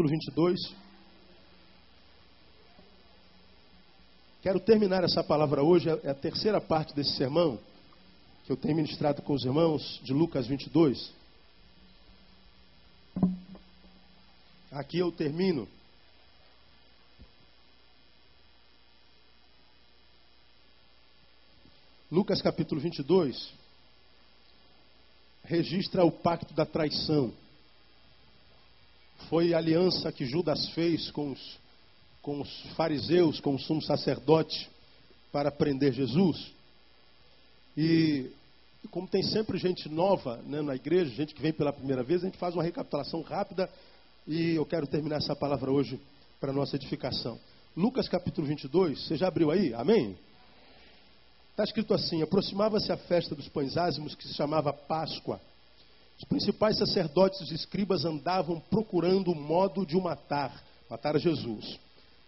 [0.00, 0.74] capítulo 22.
[4.40, 7.58] Quero terminar essa palavra hoje, é a terceira parte desse sermão
[8.44, 11.12] que eu tenho ministrado com os irmãos de Lucas 22.
[14.72, 15.68] Aqui eu termino.
[22.10, 23.52] Lucas capítulo 22
[25.44, 27.32] registra o pacto da traição.
[29.28, 31.58] Foi a aliança que Judas fez com os,
[32.22, 34.68] com os fariseus, com o sumo sacerdote,
[35.32, 36.52] para prender Jesus.
[37.76, 38.30] E
[38.90, 42.26] como tem sempre gente nova né, na igreja, gente que vem pela primeira vez, a
[42.26, 43.70] gente faz uma recapitulação rápida
[44.26, 46.00] e eu quero terminar essa palavra hoje
[46.40, 47.38] para nossa edificação.
[47.76, 49.72] Lucas capítulo 22, você já abriu aí?
[49.74, 50.16] Amém?
[51.50, 55.40] Está escrito assim: aproximava-se a festa dos pães ázimos, que se chamava Páscoa.
[56.20, 61.80] Os principais sacerdotes e escribas andavam procurando o modo de o matar, matar Jesus,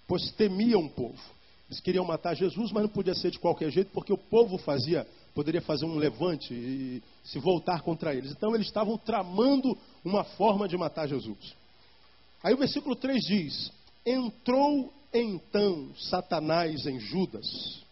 [0.08, 1.20] pois temiam o povo.
[1.68, 5.06] Eles queriam matar Jesus, mas não podia ser de qualquer jeito, porque o povo fazia,
[5.34, 8.32] poderia fazer um levante e se voltar contra eles.
[8.32, 11.54] Então eles estavam tramando uma forma de matar Jesus.
[12.42, 13.72] Aí o versículo 3 diz:
[14.06, 17.82] Entrou então Satanás em Judas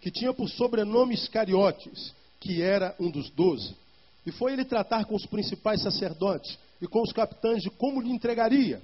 [0.00, 3.74] que tinha por sobrenome Iscariotes, que era um dos doze.
[4.28, 8.10] E foi ele tratar com os principais sacerdotes e com os capitães de como lhe
[8.10, 8.82] entregaria.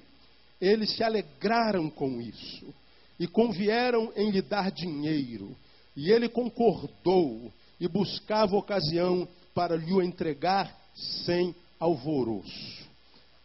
[0.59, 2.73] Eles se alegraram com isso
[3.19, 5.55] e convieram em lhe dar dinheiro.
[5.95, 12.89] E ele concordou e buscava ocasião para lhe o entregar sem alvoroço.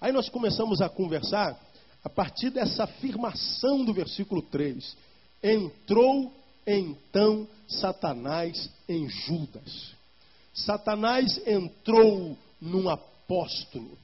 [0.01, 1.55] Aí nós começamos a conversar
[2.03, 4.97] a partir dessa afirmação do versículo 3.
[5.43, 6.33] Entrou
[6.67, 10.00] então Satanás em Judas.
[10.53, 13.97] Satanás entrou num apóstolo.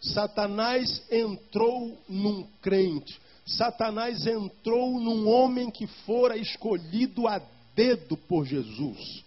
[0.00, 3.18] Satanás entrou num crente.
[3.46, 7.40] Satanás entrou num homem que fora escolhido a
[7.74, 9.24] dedo por Jesus.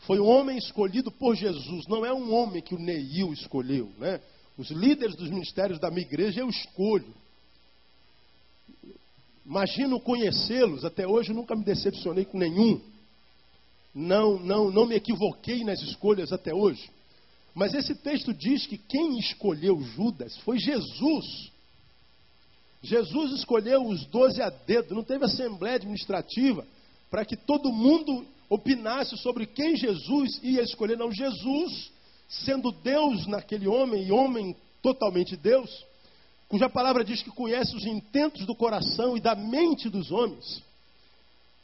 [0.00, 4.20] Foi um homem escolhido por Jesus, não é um homem que o Neil escolheu, né?
[4.56, 7.14] Os líderes dos ministérios da minha igreja eu escolho.
[9.44, 12.80] Imagino conhecê-los, até hoje nunca me decepcionei com nenhum.
[13.94, 16.88] Não, não, não me equivoquei nas escolhas até hoje.
[17.54, 21.50] Mas esse texto diz que quem escolheu Judas foi Jesus.
[22.82, 26.66] Jesus escolheu os doze a dedo, não teve assembleia administrativa
[27.10, 30.96] para que todo mundo opinasse sobre quem Jesus ia escolher.
[30.96, 31.90] Não, Jesus,
[32.28, 35.84] sendo Deus naquele homem e homem totalmente Deus,
[36.48, 40.62] cuja palavra diz que conhece os intentos do coração e da mente dos homens.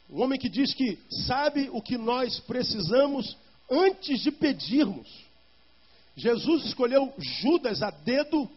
[0.09, 3.35] Um homem que diz que sabe o que nós precisamos
[3.69, 5.07] antes de pedirmos.
[6.15, 8.49] Jesus escolheu Judas a dedo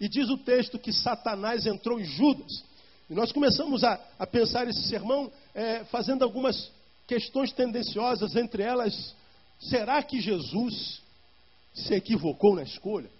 [0.00, 2.64] e diz o texto que Satanás entrou em Judas.
[3.08, 6.70] E nós começamos a, a pensar esse sermão é, fazendo algumas
[7.06, 9.14] questões tendenciosas, entre elas,
[9.60, 11.02] será que Jesus
[11.74, 13.10] se equivocou na escolha?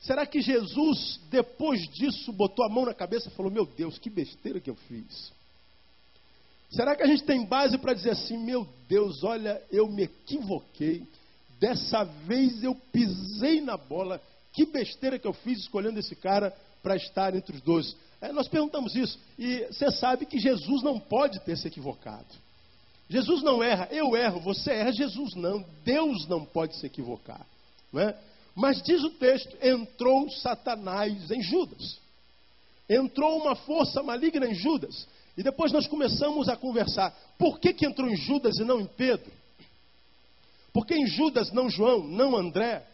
[0.00, 4.10] Será que Jesus, depois disso, botou a mão na cabeça e falou: Meu Deus, que
[4.10, 5.32] besteira que eu fiz?
[6.70, 11.06] Será que a gente tem base para dizer assim: Meu Deus, olha, eu me equivoquei,
[11.60, 14.20] dessa vez eu pisei na bola,
[14.52, 17.94] que besteira que eu fiz escolhendo esse cara para estar entre os doze?
[18.20, 22.26] É, nós perguntamos isso, e você sabe que Jesus não pode ter se equivocado.
[23.08, 25.64] Jesus não erra, eu erro, você erra, Jesus não.
[25.84, 27.46] Deus não pode se equivocar.
[27.92, 28.18] Não é?
[28.54, 32.00] Mas diz o texto: entrou Satanás em Judas.
[32.88, 35.06] Entrou uma força maligna em Judas.
[35.36, 37.14] E depois nós começamos a conversar.
[37.38, 39.30] Por que, que entrou em Judas e não em Pedro?
[40.72, 42.86] Por que em Judas, não João, não André,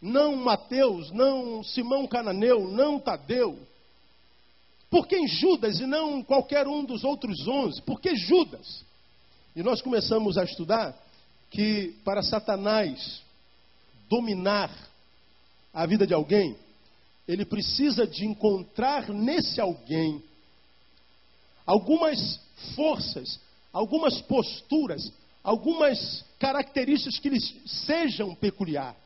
[0.00, 3.58] não Mateus, não Simão Cananeu, não Tadeu?
[4.90, 7.82] Por que em Judas e não qualquer um dos outros onze?
[7.82, 8.84] Por que Judas?
[9.56, 10.96] E nós começamos a estudar
[11.50, 13.22] que para Satanás
[14.08, 14.70] dominar
[15.72, 16.56] a vida de alguém,
[17.26, 20.22] ele precisa de encontrar nesse alguém
[21.66, 22.40] algumas
[22.74, 23.40] forças,
[23.72, 25.12] algumas posturas,
[25.42, 28.96] algumas características que lhe sejam peculiar.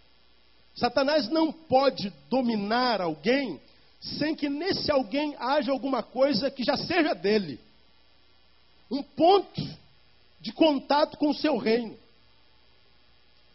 [0.75, 3.60] Satanás não pode dominar alguém
[4.00, 7.58] sem que nesse alguém haja alguma coisa que já seja dele.
[8.90, 9.60] Um ponto
[10.40, 11.96] de contato com o seu reino.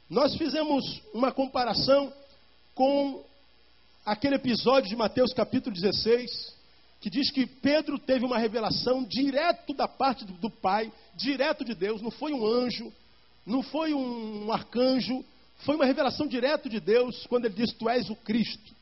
[0.09, 2.13] Nós fizemos uma comparação
[2.75, 3.23] com
[4.05, 6.53] aquele episódio de Mateus capítulo 16,
[7.03, 12.01] que diz que Pedro teve uma revelação direto da parte do, Pai, direto de Deus,
[12.01, 12.93] não foi um anjo,
[13.45, 15.21] não foi um arcanjo,
[15.65, 18.73] foi uma revelação direto de Deus quando ele disse: Tu és o Cristo.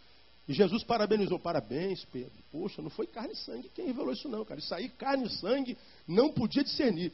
[0.48, 2.32] E Jesus parabenizou, parabéns, Pedro.
[2.52, 4.60] Poxa, não foi carne e sangue quem revelou isso não, cara.
[4.60, 5.76] Isso aí, carne e sangue,
[6.08, 7.12] não podia discernir.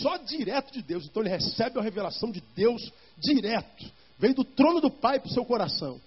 [0.00, 1.04] Só direto de Deus.
[1.04, 3.84] Então ele recebe a revelação de Deus direto.
[4.18, 6.00] Veio do trono do Pai para o seu coração.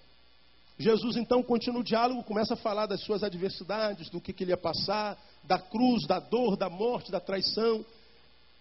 [0.78, 4.52] Jesus então continua o diálogo, começa a falar das suas adversidades, do que, que ele
[4.52, 7.86] ia passar, da cruz, da dor, da morte, da traição.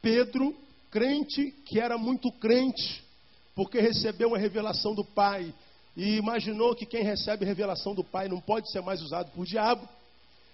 [0.00, 0.54] Pedro,
[0.90, 3.02] crente que era muito crente,
[3.54, 5.52] porque recebeu uma revelação do Pai
[5.96, 9.88] e imaginou que quem recebe revelação do Pai não pode ser mais usado por diabo.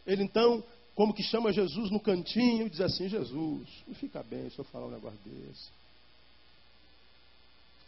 [0.06, 0.64] Ele então,
[0.94, 4.64] como que chama Jesus no cantinho e diz assim: Jesus, não fica bem se eu
[4.64, 5.79] falar um negócio desse.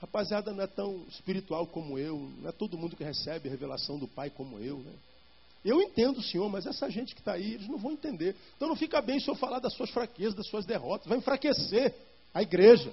[0.02, 4.00] Rapaziada, não é tão espiritual como eu, não é todo mundo que recebe a revelação
[4.00, 4.92] do Pai como eu, né?
[5.64, 8.34] Eu entendo o Senhor, mas essa gente que está aí, eles não vão entender.
[8.56, 11.06] Então não fica bem se eu falar das suas fraquezas, das suas derrotas.
[11.06, 11.94] Vai enfraquecer
[12.34, 12.92] a igreja,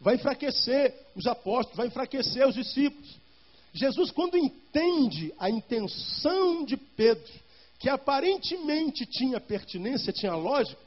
[0.00, 3.16] vai enfraquecer os apóstolos, vai enfraquecer os discípulos.
[3.72, 7.32] Jesus, quando entende a intenção de Pedro,
[7.80, 10.80] que aparentemente tinha pertinência, tinha lógica,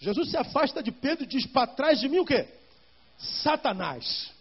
[0.00, 2.48] Jesus se afasta de Pedro e diz: Para trás de mim o quê?
[3.16, 4.36] Satanás.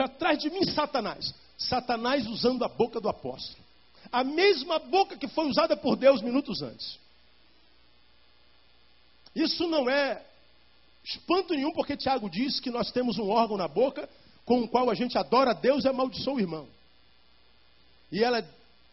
[0.00, 1.34] Para trás de mim, Satanás.
[1.58, 3.62] Satanás usando a boca do apóstolo.
[4.10, 6.98] A mesma boca que foi usada por Deus minutos antes.
[9.34, 10.24] Isso não é
[11.04, 14.08] espanto nenhum, porque Tiago diz que nós temos um órgão na boca
[14.46, 16.66] com o qual a gente adora a Deus e amaldiçoa o irmão.
[18.10, 18.42] E ela,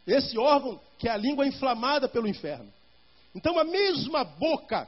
[0.06, 2.69] esse órgão que é a língua inflamada pelo inferno.
[3.33, 4.86] Então a mesma boca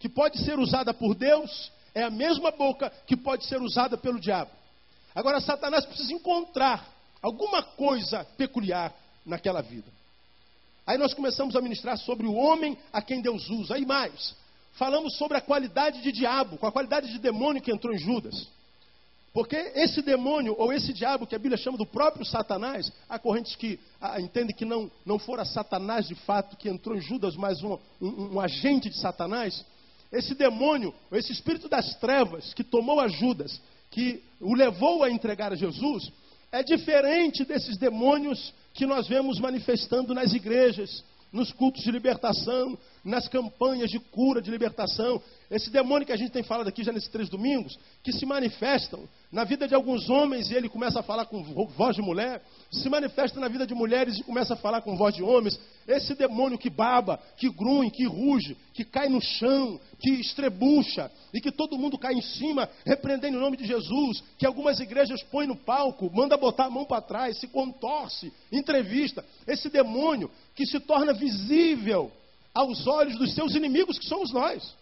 [0.00, 4.18] que pode ser usada por Deus é a mesma boca que pode ser usada pelo
[4.18, 4.58] diabo.
[5.14, 6.86] Agora Satanás precisa encontrar
[7.20, 9.90] alguma coisa peculiar naquela vida.
[10.86, 13.74] Aí nós começamos a ministrar sobre o homem a quem Deus usa.
[13.74, 14.34] Aí mais,
[14.72, 18.48] falamos sobre a qualidade de diabo, com a qualidade de demônio que entrou em Judas.
[19.32, 23.54] Porque esse demônio, ou esse diabo que a Bíblia chama do próprio Satanás, há correntes
[23.54, 23.78] que
[24.18, 28.34] entendem que não, não fora Satanás de fato que entrou em Judas, mas um, um,
[28.34, 29.64] um agente de Satanás.
[30.10, 33.60] Esse demônio, esse espírito das trevas que tomou a Judas,
[33.90, 36.10] que o levou a entregar a Jesus,
[36.52, 43.28] é diferente desses demônios que nós vemos manifestando nas igrejas, nos cultos de libertação, nas
[43.28, 45.22] campanhas de cura, de libertação.
[45.50, 49.08] Esse demônio que a gente tem falado aqui já nesses três domingos, que se manifestam
[49.32, 52.88] na vida de alguns homens e ele começa a falar com voz de mulher, se
[52.88, 55.58] manifesta na vida de mulheres e começa a falar com voz de homens.
[55.86, 61.40] Esse demônio que baba, que grunhe, que ruge, que cai no chão, que estrebucha e
[61.40, 65.46] que todo mundo cai em cima, repreendendo o nome de Jesus, que algumas igrejas põem
[65.46, 69.24] no palco, manda botar a mão para trás, se contorce, entrevista.
[69.46, 72.10] Esse demônio que se torna visível
[72.52, 74.74] aos olhos dos seus inimigos, que somos nós.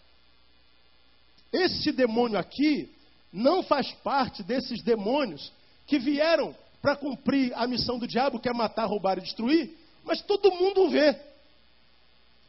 [1.53, 2.89] Esse demônio aqui
[3.31, 5.51] não faz parte desses demônios
[5.85, 10.21] que vieram para cumprir a missão do diabo, que é matar, roubar e destruir, mas
[10.21, 11.15] todo mundo vê.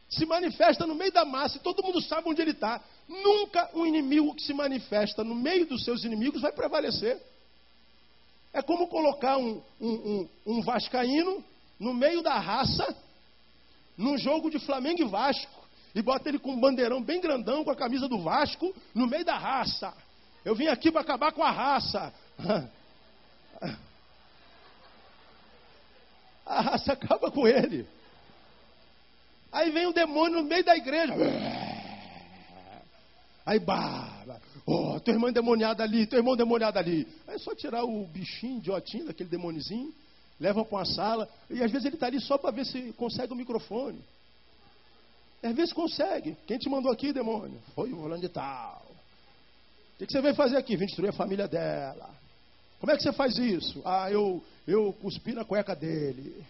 [0.09, 2.81] Se manifesta no meio da massa e todo mundo sabe onde ele está.
[3.07, 7.21] Nunca um inimigo que se manifesta no meio dos seus inimigos vai prevalecer.
[8.53, 11.43] É como colocar um, um, um, um vascaíno
[11.79, 12.95] no meio da raça
[13.97, 15.61] num jogo de Flamengo e Vasco
[15.93, 19.23] e bota ele com um bandeirão bem grandão com a camisa do Vasco no meio
[19.23, 19.93] da raça.
[20.43, 22.13] Eu vim aqui para acabar com a raça.
[26.45, 27.87] A raça acaba com ele.
[29.51, 31.13] Aí vem o demônio no meio da igreja.
[33.45, 34.41] Aí baba.
[34.65, 37.07] Oh, teu irmão endemoniado ali, teu irmão endemoniado ali.
[37.27, 39.93] Aí é só tirar o bichinho idiotinho daquele demonizinho
[40.41, 43.31] levam para uma sala, e às vezes ele está ali só para ver se consegue
[43.31, 44.03] o microfone.
[45.43, 46.35] Às vezes consegue.
[46.47, 47.61] Quem te mandou aqui, demônio?
[47.75, 48.90] Foi o volante de tal.
[50.01, 50.75] Que, que você veio fazer aqui?
[50.75, 52.09] Vim destruir a família dela.
[52.79, 53.81] Como é que você faz isso?
[53.85, 56.43] Ah, eu, eu cuspi na cueca dele.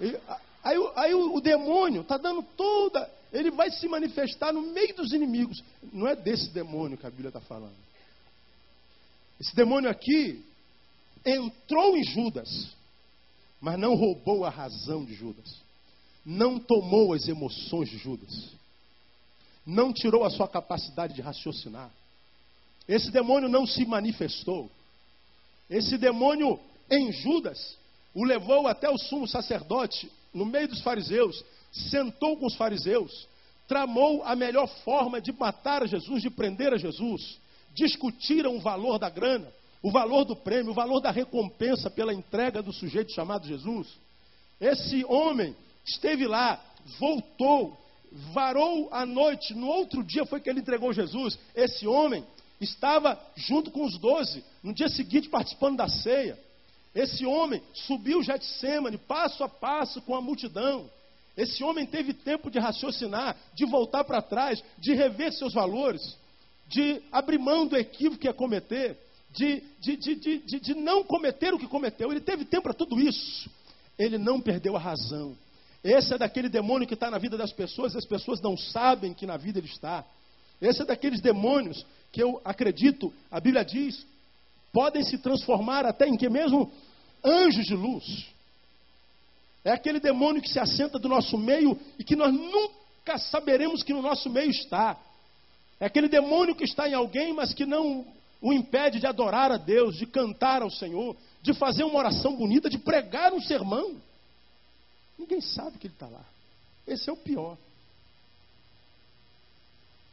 [0.00, 0.16] E,
[0.62, 3.10] aí, aí o, o demônio está dando toda.
[3.32, 5.62] Ele vai se manifestar no meio dos inimigos.
[5.92, 7.74] Não é desse demônio que a Bíblia está falando.
[9.40, 10.44] Esse demônio aqui
[11.24, 12.76] entrou em Judas
[13.60, 15.56] mas não roubou a razão de Judas,
[16.24, 18.50] não tomou as emoções de Judas,
[19.64, 21.90] não tirou a sua capacidade de raciocinar.
[22.88, 24.70] Esse demônio não se manifestou.
[25.68, 27.76] Esse demônio em Judas
[28.14, 33.28] o levou até o sumo sacerdote, no meio dos fariseus, sentou com os fariseus,
[33.68, 37.38] tramou a melhor forma de matar a Jesus, de prender a Jesus,
[37.74, 39.52] discutiram o valor da grana,
[39.82, 43.86] o valor do prêmio, o valor da recompensa pela entrega do sujeito chamado Jesus.
[44.58, 46.58] Esse homem esteve lá,
[46.98, 47.76] voltou,
[48.32, 51.38] varou a noite, no outro dia foi que ele entregou Jesus.
[51.54, 52.24] Esse homem
[52.60, 56.38] estava junto com os doze, no dia seguinte participando da ceia.
[56.94, 60.90] Esse homem subiu Getsemane passo a passo com a multidão.
[61.36, 66.16] Esse homem teve tempo de raciocinar, de voltar para trás, de rever seus valores,
[66.66, 68.98] de abrir mão do equívoco que ia cometer,
[69.30, 72.10] de, de, de, de, de não cometer o que cometeu.
[72.10, 73.50] Ele teve tempo para tudo isso.
[73.98, 75.36] Ele não perdeu a razão.
[75.84, 79.12] Esse é daquele demônio que está na vida das pessoas e as pessoas não sabem
[79.12, 80.04] que na vida ele está.
[80.60, 84.06] Esse é daqueles demônios que eu acredito, a Bíblia diz,
[84.72, 86.70] podem se transformar até em que mesmo
[87.24, 88.26] anjos de luz.
[89.64, 93.92] É aquele demônio que se assenta do nosso meio e que nós nunca saberemos que
[93.92, 94.96] no nosso meio está.
[95.80, 98.06] É aquele demônio que está em alguém, mas que não
[98.40, 102.70] o impede de adorar a Deus, de cantar ao Senhor, de fazer uma oração bonita,
[102.70, 103.96] de pregar um sermão.
[105.18, 106.24] Ninguém sabe que ele está lá.
[106.86, 107.56] Esse é o pior.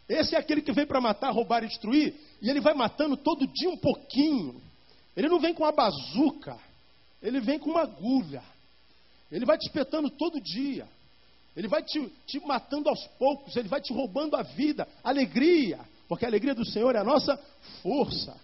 [0.08, 3.48] Esse é aquele que vem para matar, roubar e destruir, e ele vai matando todo
[3.48, 4.62] dia um pouquinho.
[5.16, 6.58] Ele não vem com uma bazuca,
[7.22, 8.44] ele vem com uma agulha.
[9.32, 10.88] Ele vai te espetando todo dia.
[11.56, 16.26] Ele vai te, te matando aos poucos, ele vai te roubando a vida, alegria, porque
[16.26, 17.40] a alegria do Senhor é a nossa
[17.82, 18.36] força.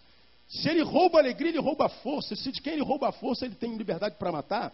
[0.48, 2.36] Se ele rouba a alegria, ele rouba a força.
[2.36, 4.74] Se de quem ele rouba a força, ele tem liberdade para matar.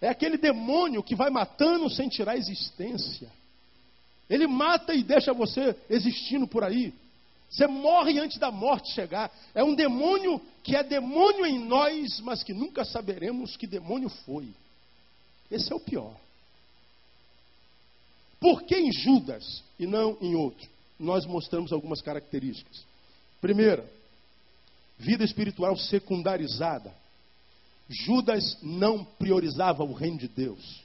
[0.00, 3.30] É aquele demônio que vai matando sem tirar a existência.
[4.30, 6.94] Ele mata e deixa você existindo por aí.
[7.50, 9.28] Você morre antes da morte chegar.
[9.52, 14.48] É um demônio que é demônio em nós, mas que nunca saberemos que demônio foi.
[15.50, 16.14] Esse é o pior.
[18.38, 20.68] Por que em Judas e não em outro?
[20.98, 22.84] Nós mostramos algumas características.
[23.40, 23.84] Primeira,
[24.96, 26.94] vida espiritual secundarizada.
[27.88, 30.82] Judas não priorizava o reino de Deus.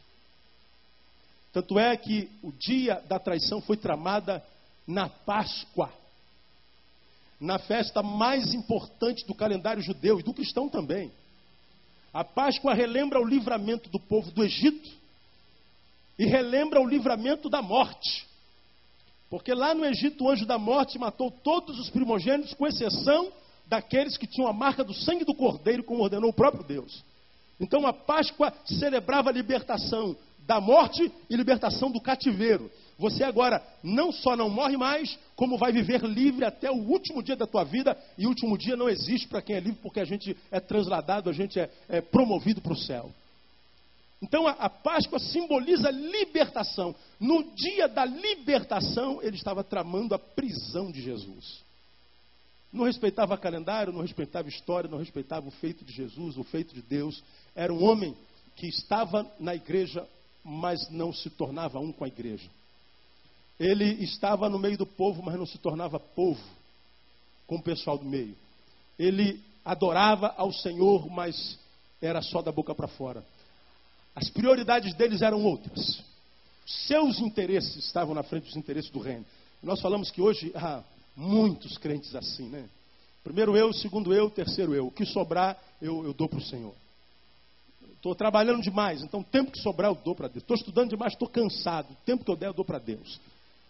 [1.55, 4.43] Tanto é que o dia da traição foi tramada
[4.85, 5.89] na Páscoa,
[7.39, 11.13] na festa mais importante do calendário judeu e do cristão também.
[12.13, 14.89] A Páscoa relembra o livramento do povo do Egito
[16.19, 18.27] e relembra o livramento da morte.
[19.29, 23.31] Porque lá no Egito o anjo da morte matou todos os primogênitos, com exceção
[23.65, 27.01] daqueles que tinham a marca do sangue do cordeiro, como ordenou o próprio Deus.
[27.62, 32.71] Então a Páscoa celebrava a libertação da morte e libertação do cativeiro.
[32.97, 37.35] Você agora não só não morre mais, como vai viver livre até o último dia
[37.35, 40.05] da tua vida, e o último dia não existe para quem é livre, porque a
[40.05, 43.11] gente é transladado, a gente é, é promovido para o céu.
[44.21, 46.95] Então a, a Páscoa simboliza libertação.
[47.19, 51.63] No dia da libertação, ele estava tramando a prisão de Jesus.
[52.71, 56.81] Não respeitava calendário, não respeitava história, não respeitava o feito de Jesus, o feito de
[56.81, 57.23] Deus.
[57.55, 58.15] Era um homem
[58.55, 60.07] que estava na igreja,
[60.45, 62.47] mas não se tornava um com a igreja.
[63.59, 66.41] Ele estava no meio do povo, mas não se tornava povo
[67.47, 68.37] com o pessoal do meio.
[68.97, 71.57] Ele adorava ao Senhor, mas
[71.99, 73.25] era só da boca para fora.
[74.15, 76.03] As prioridades deles eram outras.
[76.65, 79.25] Seus interesses estavam na frente dos interesses do reino.
[79.63, 80.83] Nós falamos que hoje ah,
[81.15, 82.67] Muitos crentes assim, né?
[83.23, 84.87] Primeiro eu, segundo eu, terceiro eu.
[84.87, 86.75] O que sobrar, eu, eu dou para o Senhor.
[88.05, 90.43] Estou trabalhando demais, então o tempo que sobrar eu dou para Deus.
[90.43, 91.89] Estou estudando demais, estou cansado.
[91.89, 93.19] O tempo que eu der eu dou para Deus.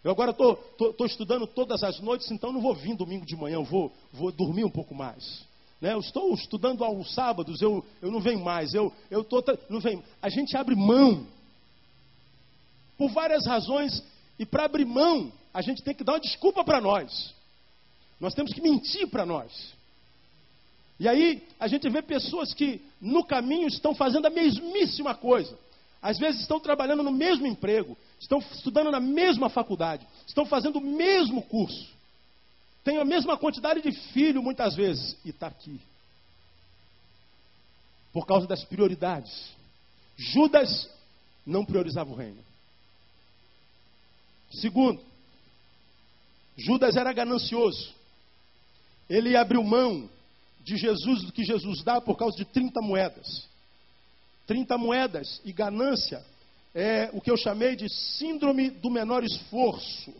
[0.04, 3.63] Eu agora estou estudando todas as noites, então não vou vir domingo de manhã, eu
[3.63, 5.46] vou, vou dormir um pouco mais.
[5.80, 5.94] Né?
[5.94, 10.04] Eu estou estudando aos sábados, eu, eu não venho mais, eu, eu tô, não venho.
[10.22, 11.25] A gente abre mão
[12.98, 14.04] por várias razões,
[14.38, 17.34] e para abrir mão, a gente tem que dar uma desculpa para nós.
[18.20, 19.75] Nós temos que mentir para nós.
[21.00, 25.58] E aí a gente vê pessoas que no caminho estão fazendo a mesmíssima coisa.
[26.02, 30.82] Às vezes estão trabalhando no mesmo emprego, estão estudando na mesma faculdade, estão fazendo o
[30.82, 31.90] mesmo curso,
[32.84, 35.82] têm a mesma quantidade de filho muitas vezes e está aqui.
[38.14, 39.52] Por causa das prioridades.
[40.16, 40.90] Judas
[41.46, 42.42] não priorizava o reino.
[44.52, 45.02] Segundo,
[46.56, 47.94] Judas era ganancioso.
[49.10, 50.10] Ele abriu mão
[50.65, 53.48] de Jesus do que Jesus dá por causa de 30 moedas.
[54.48, 56.25] 30 moedas e ganância
[56.74, 60.12] é o que eu chamei de síndrome do menor esforço.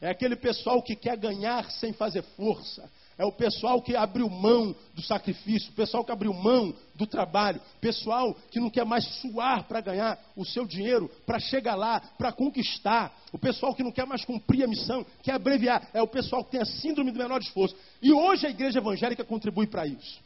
[0.00, 2.88] É aquele pessoal que quer ganhar sem fazer força.
[3.18, 7.60] É o pessoal que abriu mão do sacrifício, o pessoal que abriu mão do trabalho,
[7.80, 12.32] pessoal que não quer mais suar para ganhar o seu dinheiro, para chegar lá, para
[12.32, 16.42] conquistar, o pessoal que não quer mais cumprir a missão, quer abreviar, é o pessoal
[16.44, 17.76] que tem a síndrome do menor esforço.
[18.00, 20.20] E hoje a igreja evangélica contribui para isso.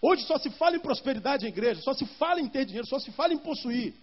[0.00, 2.98] Hoje só se fala em prosperidade em igreja, só se fala em ter dinheiro, só
[2.98, 3.94] se fala em possuir,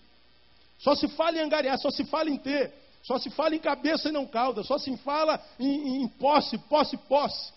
[0.77, 4.09] só se fala em angariar, só se fala em ter, só se fala em cabeça
[4.09, 7.54] e não cauda, só se fala em, em posse, posse, posse.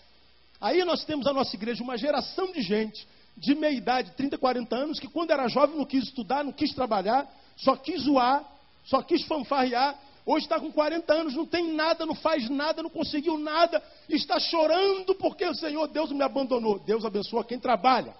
[0.59, 4.75] Aí nós temos a nossa igreja, uma geração de gente de meia idade, 30, 40
[4.75, 8.43] anos, que quando era jovem não quis estudar, não quis trabalhar, só quis zoar,
[8.85, 9.97] só quis fanfarrear.
[10.25, 14.39] Hoje está com 40 anos, não tem nada, não faz nada, não conseguiu nada, está
[14.39, 16.79] chorando porque o Senhor Deus me abandonou.
[16.79, 18.13] Deus abençoa quem trabalha.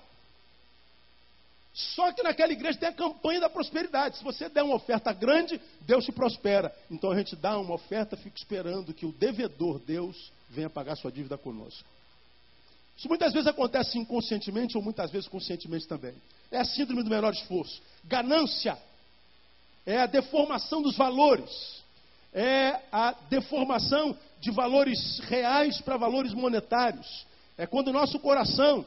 [1.74, 4.17] Só que naquela igreja tem a campanha da prosperidade.
[4.17, 6.74] Se você der uma oferta grande, Deus te prospera.
[6.89, 11.12] Então a gente dá uma oferta, fica esperando que o devedor, Deus, venha pagar sua
[11.12, 11.88] dívida conosco.
[12.99, 16.13] Isso muitas vezes acontece inconscientemente ou muitas vezes conscientemente também.
[16.51, 17.81] É a síndrome do menor esforço.
[18.03, 18.77] Ganância
[19.85, 21.49] é a deformação dos valores.
[22.33, 27.25] É a deformação de valores reais para valores monetários.
[27.57, 28.85] É quando o nosso coração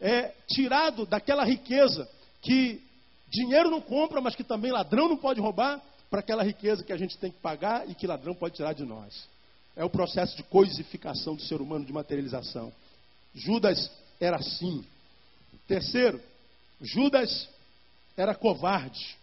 [0.00, 2.08] é tirado daquela riqueza
[2.40, 2.82] que
[3.28, 6.96] dinheiro não compra, mas que também ladrão não pode roubar, para aquela riqueza que a
[6.96, 9.28] gente tem que pagar e que ladrão pode tirar de nós.
[9.76, 12.72] É o processo de coisificação do ser humano, de materialização.
[13.34, 14.84] Judas era assim.
[15.66, 16.20] Terceiro,
[16.80, 17.48] Judas
[18.16, 19.16] era covarde,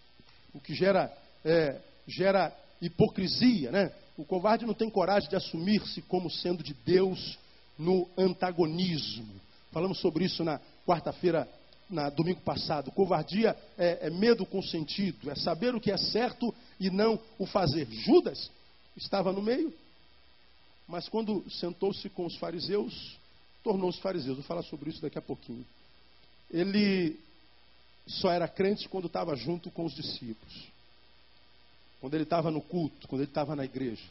[0.54, 1.12] o que gera,
[1.44, 3.92] é, gera hipocrisia, né?
[4.18, 7.38] O covarde não tem coragem de assumir-se como sendo de Deus
[7.78, 9.28] no antagonismo.
[9.72, 11.48] Falamos sobre isso na quarta-feira
[11.90, 12.92] na domingo passado.
[12.92, 17.46] Covardia é, é medo com sentido, é saber o que é certo e não o
[17.46, 17.88] fazer.
[17.90, 18.50] Judas
[18.96, 19.74] estava no meio,
[20.88, 23.18] mas quando sentou-se com os fariseus,
[23.64, 24.36] tornou-se fariseu.
[24.36, 25.66] Vou falar sobre isso daqui a pouquinho.
[26.50, 27.20] Ele
[28.08, 30.68] só era crente quando estava junto com os discípulos.
[32.00, 34.04] Quando ele estava no culto, quando ele estava na igreja.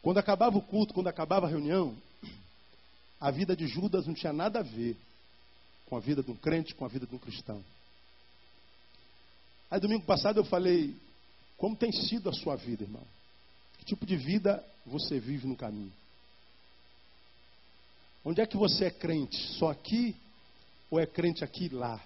[0.00, 1.96] Quando acabava o culto, quando acabava a reunião,
[3.20, 4.96] a vida de Judas não tinha nada a ver
[5.86, 7.62] com a vida de um crente, com a vida de um cristão.
[9.70, 10.96] Aí domingo passado eu falei,
[11.56, 13.02] como tem sido a sua vida, irmão?
[13.78, 15.92] Que tipo de vida você vive no caminho?
[18.24, 19.36] Onde é que você é crente?
[19.58, 20.16] Só aqui
[20.90, 22.00] ou é crente aqui e lá?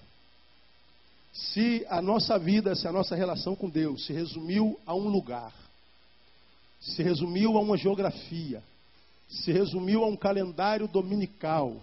[1.32, 5.52] Se a nossa vida, se a nossa relação com Deus se resumiu a um lugar,
[6.80, 8.62] se resumiu a uma geografia,
[9.28, 11.82] se resumiu a um calendário dominical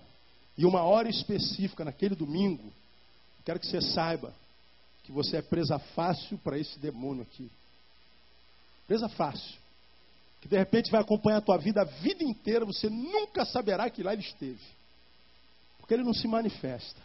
[0.58, 2.72] e uma hora específica naquele domingo,
[3.44, 4.34] quero que você saiba
[5.04, 7.50] que você é presa fácil para esse demônio aqui.
[8.86, 9.58] Presa fácil.
[10.42, 14.04] Que de repente vai acompanhar a tua vida a vida inteira, você nunca saberá que
[14.04, 14.62] lá ele esteve.
[15.80, 17.02] Porque ele não se manifesta.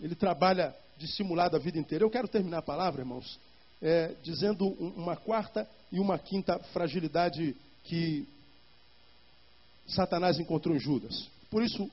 [0.00, 2.04] Ele trabalha dissimulado a vida inteira.
[2.04, 3.38] Eu quero terminar a palavra, irmãos,
[3.80, 8.26] é, dizendo uma quarta e uma quinta fragilidade que
[9.86, 11.28] Satanás encontrou em Judas.
[11.50, 11.90] Por isso,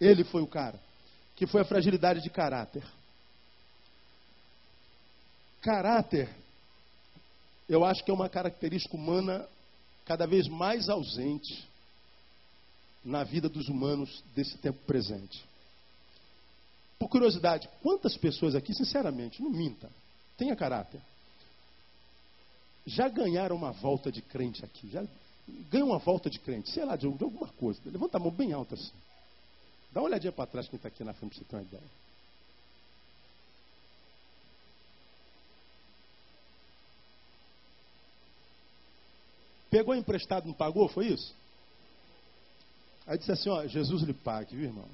[0.00, 0.78] ele foi o cara,
[1.36, 2.84] que foi a fragilidade de caráter.
[5.60, 6.28] Caráter,
[7.68, 9.46] eu acho que é uma característica humana
[10.04, 11.68] cada vez mais ausente
[13.04, 15.44] na vida dos humanos desse tempo presente.
[16.98, 19.90] Por curiosidade, quantas pessoas aqui, sinceramente, não minta,
[20.36, 21.00] tenha caráter,
[22.86, 24.88] já ganharam uma volta de crente aqui?
[24.88, 25.06] Já
[25.70, 27.80] ganha uma volta de crente, sei lá, de, de alguma coisa.
[27.84, 28.92] Levanta a mão bem alta assim.
[29.92, 31.90] Dá uma olhadinha para trás quem está aqui na frente para você ter uma ideia.
[39.70, 41.34] Pegou emprestado, não pagou, foi isso?
[43.06, 44.88] Aí disse assim, ó, Jesus lhe pague, viu irmão?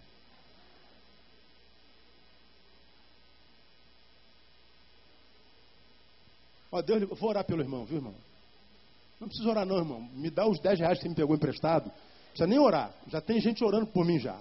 [6.70, 8.14] Ó, Deus, eu vou orar pelo irmão, viu irmão?
[9.20, 10.00] Não precisa orar não, irmão.
[10.12, 11.86] Me dá os 10 reais que você me pegou emprestado.
[11.86, 11.92] Não
[12.30, 12.92] precisa nem orar.
[13.08, 14.40] Já tem gente orando por mim já.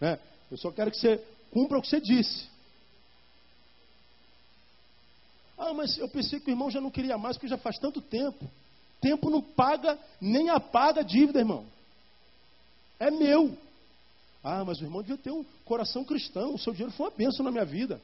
[0.00, 0.18] Né?
[0.50, 2.48] Eu só quero que você cumpra o que você disse.
[5.56, 8.00] Ah, mas eu pensei que o irmão já não queria mais, porque já faz tanto
[8.00, 8.50] tempo.
[9.00, 11.64] Tempo não paga, nem apaga a dívida, irmão.
[12.98, 13.56] É meu.
[14.44, 16.54] Ah, mas o irmão devia ter um coração cristão.
[16.54, 18.00] O seu dinheiro foi uma bênção na minha vida.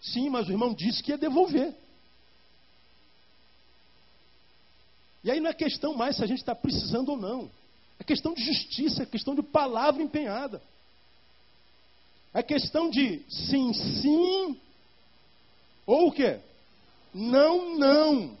[0.00, 1.74] Sim, mas o irmão disse que ia devolver.
[5.22, 7.50] E aí não é questão mais se a gente está precisando ou não.
[7.98, 10.62] É questão de justiça, é questão de palavra empenhada.
[12.32, 14.58] É questão de sim, sim,
[15.84, 16.38] ou o quê?
[17.12, 18.38] Não, não.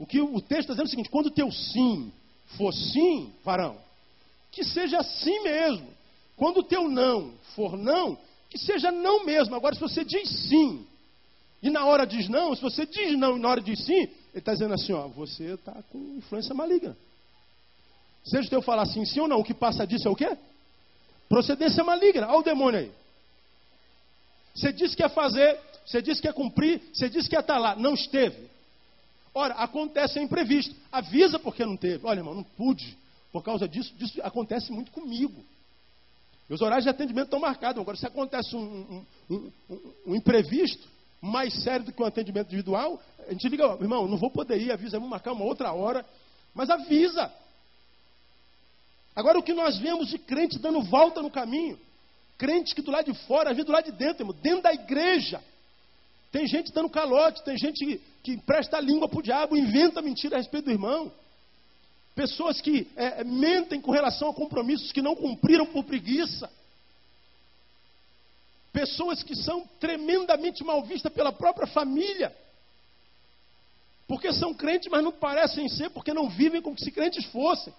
[0.00, 2.10] O que o texto está dizendo é o seguinte: quando o teu sim
[2.56, 3.76] for sim, varão,
[4.50, 5.86] que seja sim mesmo.
[6.36, 9.54] Quando o teu não for não, que seja não mesmo.
[9.54, 10.86] Agora, se você diz sim,
[11.62, 14.10] e na hora diz não, se você diz não e na hora diz sim, ele
[14.34, 16.96] está dizendo assim, ó, você está com influência maligna.
[18.24, 20.34] Seja o teu falar assim, sim ou não, o que passa disso é o quê?
[21.28, 22.26] Procedência maligna.
[22.26, 22.92] Olha o demônio aí.
[24.54, 27.58] Você disse que ia fazer, você disse que ia cumprir, você disse que ia estar
[27.58, 27.76] lá.
[27.76, 28.49] Não esteve.
[29.34, 30.74] Ora, acontece é imprevisto.
[30.90, 32.06] Avisa porque não teve.
[32.06, 32.98] Olha, irmão, não pude.
[33.32, 35.44] Por causa disso, disso acontece muito comigo.
[36.48, 37.80] Meus horários de atendimento estão marcados.
[37.80, 40.88] Agora, se acontece um, um, um, um, imprevisto
[41.20, 44.72] mais sério do que um atendimento individual, a gente liga, irmão, não vou poder ir,
[44.72, 46.04] avisa, vamos marcar uma outra hora.
[46.52, 47.32] Mas avisa.
[49.14, 51.78] Agora, o que nós vemos de crente dando volta no caminho,
[52.36, 55.40] crente que do lado de fora, vezes do lado de dentro, irmão, dentro da igreja,
[56.30, 60.36] tem gente dando calote, tem gente que, empresta a língua para o diabo, inventa mentira
[60.36, 61.12] a respeito do irmão.
[62.14, 66.48] Pessoas que é, mentem com relação a compromissos que não cumpriram por preguiça.
[68.72, 72.34] Pessoas que são tremendamente mal vistas pela própria família.
[74.06, 77.72] Porque são crentes, mas não parecem ser, porque não vivem como se crentes fossem.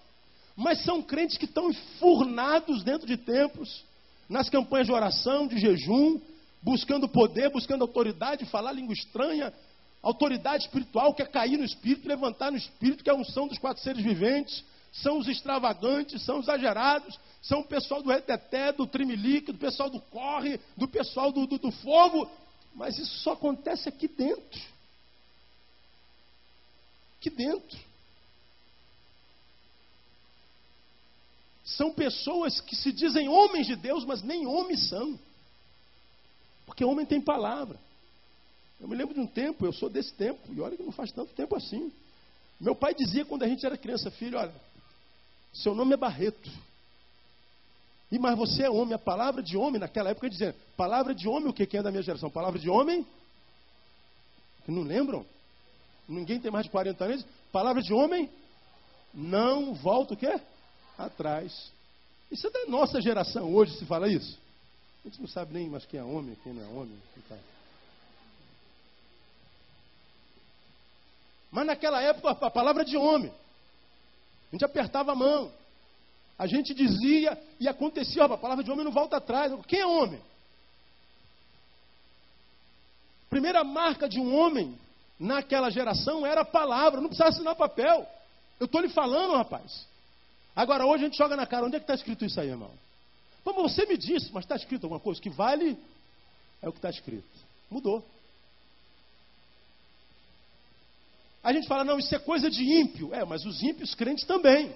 [0.54, 3.84] Mas são crentes que estão enfurnados dentro de templos,
[4.28, 6.20] nas campanhas de oração, de jejum,
[6.62, 9.52] buscando poder, buscando autoridade, falar língua estranha,
[10.02, 13.58] autoridade espiritual, que é cair no espírito, levantar no espírito, que é a unção dos
[13.58, 18.86] quatro seres viventes, são os extravagantes, são os exagerados, são o pessoal do reteté, do
[18.86, 22.30] trimelique, do pessoal do corre, do pessoal do, do, do fogo,
[22.74, 24.60] mas isso só acontece aqui dentro.
[27.18, 27.78] Aqui dentro.
[31.64, 35.18] São pessoas que se dizem homens de Deus, mas nem homens são.
[36.66, 37.78] Porque homem tem palavra.
[38.80, 41.12] Eu me lembro de um tempo, eu sou desse tempo, e olha que não faz
[41.12, 41.92] tanto tempo assim.
[42.60, 44.54] Meu pai dizia quando a gente era criança, filho, olha,
[45.52, 46.50] seu nome é Barreto.
[48.10, 51.48] E mas você é homem, a palavra de homem naquela época dizia, palavra de homem,
[51.48, 52.28] o que, que é da minha geração?
[52.30, 53.06] Palavra de homem?
[54.66, 55.24] Não lembram?
[56.08, 57.26] Ninguém tem mais de 40 anos.
[57.50, 58.28] Palavra de homem?
[59.14, 60.40] Não volta o quê?
[60.98, 61.72] Atrás.
[62.30, 64.38] Isso é da nossa geração hoje se fala isso.
[65.04, 66.98] A gente não sabe nem mais quem é homem, quem não é homem.
[71.50, 73.30] Mas naquela época a palavra de homem.
[73.30, 75.52] A gente apertava a mão.
[76.38, 79.52] A gente dizia e acontecia, a palavra de homem não volta atrás.
[79.66, 80.20] Quem é homem?
[83.28, 84.78] Primeira marca de um homem
[85.18, 88.06] naquela geração era a palavra, não precisava assinar papel.
[88.58, 89.86] Eu estou lhe falando, rapaz.
[90.54, 92.72] Agora, hoje a gente joga na cara, onde é que está escrito isso aí, irmão?
[93.44, 95.76] Como você me disse, mas está escrito alguma coisa que vale?
[96.60, 97.26] É o que está escrito.
[97.70, 98.04] Mudou.
[101.42, 103.12] A gente fala, não, isso é coisa de ímpio.
[103.12, 104.72] É, mas os ímpios crentes também.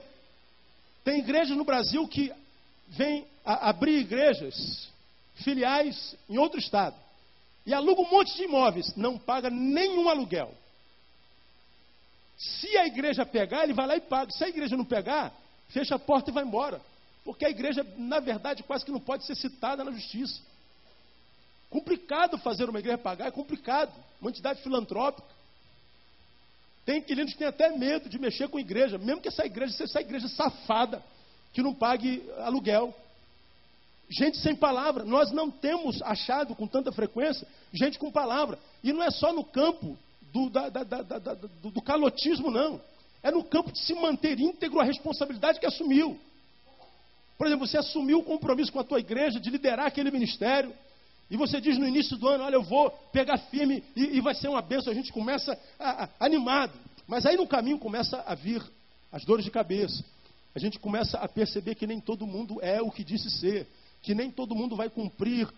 [1.05, 2.33] Tem igrejas no Brasil que
[2.89, 4.89] vêm abrir igrejas
[5.37, 6.97] filiais em outro estado.
[7.65, 10.53] E aluga um monte de imóveis, não paga nenhum aluguel.
[12.37, 14.31] Se a igreja pegar, ele vai lá e paga.
[14.33, 15.33] Se a igreja não pegar,
[15.69, 16.81] fecha a porta e vai embora.
[17.27, 20.41] Porque a igreja, na verdade, quase que não pode ser citada na justiça.
[21.69, 23.93] Complicado fazer uma igreja pagar, é complicado.
[24.21, 25.27] Uma entidade filantrópica.
[26.85, 29.73] Tem inquilinos que têm até medo de mexer com a igreja, mesmo que essa igreja
[29.73, 31.03] seja essa igreja safada,
[31.53, 32.95] que não pague aluguel.
[34.09, 35.05] Gente sem palavra.
[35.05, 38.57] Nós não temos achado com tanta frequência gente com palavra.
[38.85, 39.99] E não é só no campo
[40.33, 42.81] do, da, da, da, do, do calotismo, não.
[43.21, 46.21] É no campo de se manter íntegro a responsabilidade que assumiu.
[47.37, 50.73] Por exemplo, você assumiu o compromisso com a tua igreja de liderar aquele ministério.
[51.31, 54.35] E você diz no início do ano, olha, eu vou pegar firme e, e vai
[54.35, 54.93] ser uma benção.
[54.93, 56.73] A gente começa a, a, animado.
[57.07, 58.63] Mas aí no caminho começa a vir
[59.13, 60.05] as dores de cabeça.
[60.55, 63.67] A gente começa a perceber que nem todo mundo é o que disse ser.
[64.03, 65.49] Que nem todo mundo vai cumprir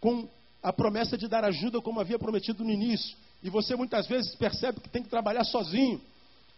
[0.00, 0.28] com
[0.62, 3.16] a promessa de dar ajuda como havia prometido no início.
[3.42, 6.00] E você muitas vezes percebe que tem que trabalhar sozinho.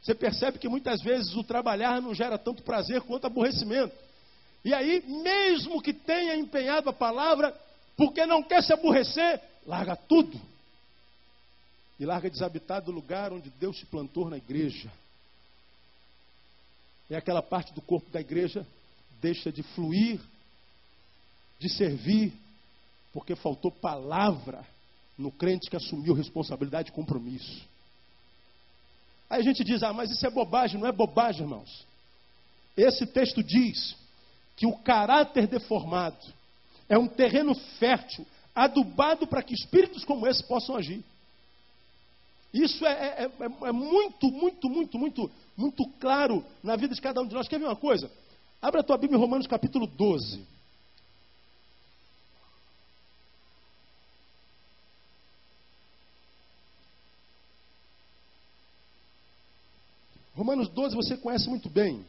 [0.01, 3.95] Você percebe que muitas vezes o trabalhar não gera tanto prazer quanto aborrecimento.
[4.65, 7.53] E aí, mesmo que tenha empenhado a palavra,
[7.97, 10.41] porque não quer se aborrecer, larga tudo.
[11.99, 14.91] E larga desabitado o lugar onde Deus te plantou na igreja.
[17.11, 18.67] E aquela parte do corpo da igreja
[19.21, 20.21] deixa de fluir,
[21.59, 22.33] de servir,
[23.13, 24.65] porque faltou palavra
[25.19, 27.65] no crente que assumiu responsabilidade e compromisso.
[29.29, 31.87] Aí a gente diz, ah, mas isso é bobagem, não é bobagem, irmãos.
[32.77, 33.95] Esse texto diz
[34.57, 36.33] que o caráter deformado
[36.89, 41.03] é um terreno fértil, adubado para que espíritos como esse possam agir.
[42.53, 47.23] Isso é, é, é, é, muito, muito, muito, muito, muito claro na vida de cada
[47.23, 47.49] um de nós.
[47.49, 48.11] Quer ver uma coisa?
[48.61, 50.47] Abra a tua Bíblia em Romanos capítulo 12.
[60.35, 62.05] Romanos 12 você conhece muito bem.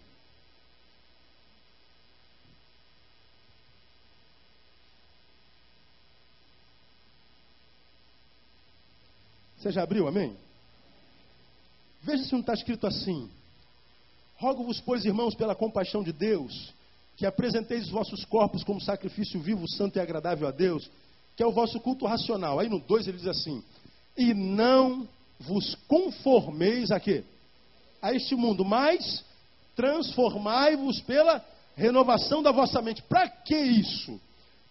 [9.63, 10.35] Você já abriu, amém?
[12.01, 13.29] Veja se não está escrito assim.
[14.35, 16.73] Rogo-vos, pois, irmãos, pela compaixão de Deus,
[17.15, 20.91] que apresenteis os vossos corpos como sacrifício vivo, santo e agradável a Deus,
[21.37, 22.59] que é o vosso culto racional.
[22.59, 23.63] Aí no 2 ele diz assim:
[24.17, 25.07] E não
[25.39, 27.23] vos conformeis a quê?
[28.01, 29.23] A este mundo, mas
[29.77, 31.41] transformai-vos pela
[31.73, 33.01] renovação da vossa mente.
[33.03, 34.19] Para que isso?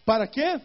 [0.04, 0.60] Para que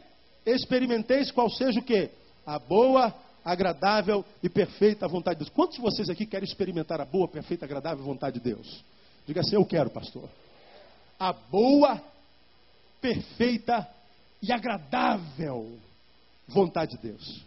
[0.45, 2.11] experimenteis qual seja o quê?
[2.45, 3.13] A boa,
[3.47, 5.55] agradável e perfeita vontade de Deus.
[5.55, 8.83] Quantos de vocês aqui querem experimentar a boa, perfeita, agradável vontade de Deus?
[9.25, 10.29] Diga assim: Eu quero, pastor.
[11.17, 12.01] A boa,
[12.99, 13.87] perfeita
[14.41, 15.79] e agradável
[16.47, 17.41] vontade de Deus.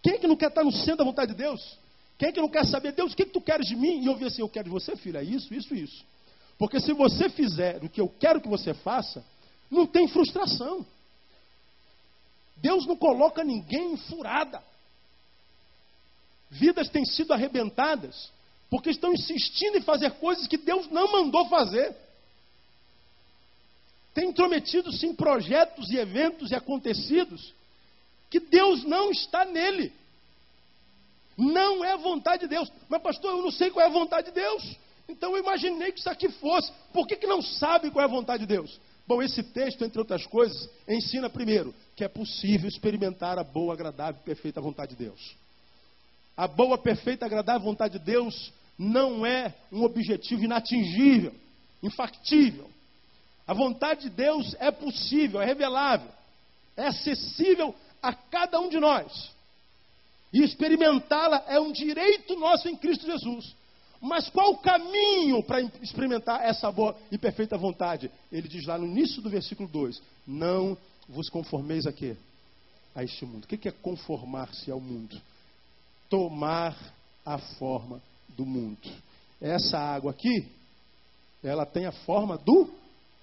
[0.00, 1.76] Quem é que não quer estar no centro da vontade de Deus?
[2.16, 4.04] Quem é que não quer saber, Deus, o que, que tu queres de mim?
[4.04, 6.04] E ouvir assim, eu quero de você, filho, é isso, isso, isso.
[6.56, 9.24] Porque se você fizer o que eu quero que você faça,
[9.68, 10.86] não tem frustração.
[12.56, 14.62] Deus não coloca ninguém em furada.
[16.54, 18.30] Vidas têm sido arrebentadas
[18.70, 21.94] porque estão insistindo em fazer coisas que Deus não mandou fazer.
[24.14, 27.52] Tem intrometido-se em projetos e eventos e acontecidos
[28.30, 29.92] que Deus não está nele.
[31.36, 32.70] Não é vontade de Deus.
[32.88, 34.76] Mas, pastor, eu não sei qual é a vontade de Deus.
[35.08, 36.70] Então eu imaginei que isso aqui fosse.
[36.92, 38.80] Por que, que não sabe qual é a vontade de Deus?
[39.08, 44.20] Bom, esse texto, entre outras coisas, ensina primeiro que é possível experimentar a boa, agradável
[44.22, 45.43] e perfeita vontade de Deus.
[46.36, 51.32] A boa, perfeita, agradável vontade de Deus não é um objetivo inatingível,
[51.82, 52.68] infactível.
[53.46, 56.10] A vontade de Deus é possível, é revelável,
[56.76, 59.30] é acessível a cada um de nós.
[60.32, 63.54] E experimentá-la é um direito nosso em Cristo Jesus.
[64.00, 68.10] Mas qual o caminho para experimentar essa boa e perfeita vontade?
[68.30, 70.76] Ele diz lá no início do versículo 2: Não
[71.08, 72.16] vos conformeis a quê?
[72.94, 73.44] A este mundo.
[73.44, 75.20] O que é conformar-se ao mundo?
[76.08, 76.76] Tomar
[77.24, 78.88] a forma do mundo.
[79.40, 80.48] Essa água aqui,
[81.42, 82.70] ela tem a forma do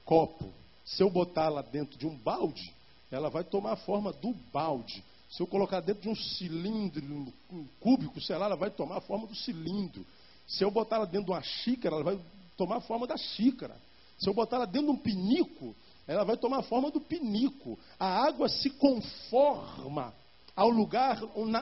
[0.06, 0.46] copo.
[0.86, 2.74] Se eu botar ela dentro de um balde,
[3.12, 5.04] ela vai tomar a forma do balde.
[5.30, 9.02] Se eu colocar dentro de um cilindro, um cúbico, sei lá, ela vai tomar a
[9.02, 10.06] forma do cilindro.
[10.48, 12.20] Se eu botar ela dentro de uma xícara, ela vai
[12.58, 13.76] tomar a forma da xícara.
[14.20, 15.76] Se eu botar ela dentro de um pinico,
[16.08, 17.80] ela vai tomar a forma do pinico.
[17.98, 20.14] A água se conforma
[20.56, 21.20] ao lugar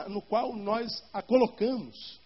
[0.08, 2.18] no qual nós a colocamos.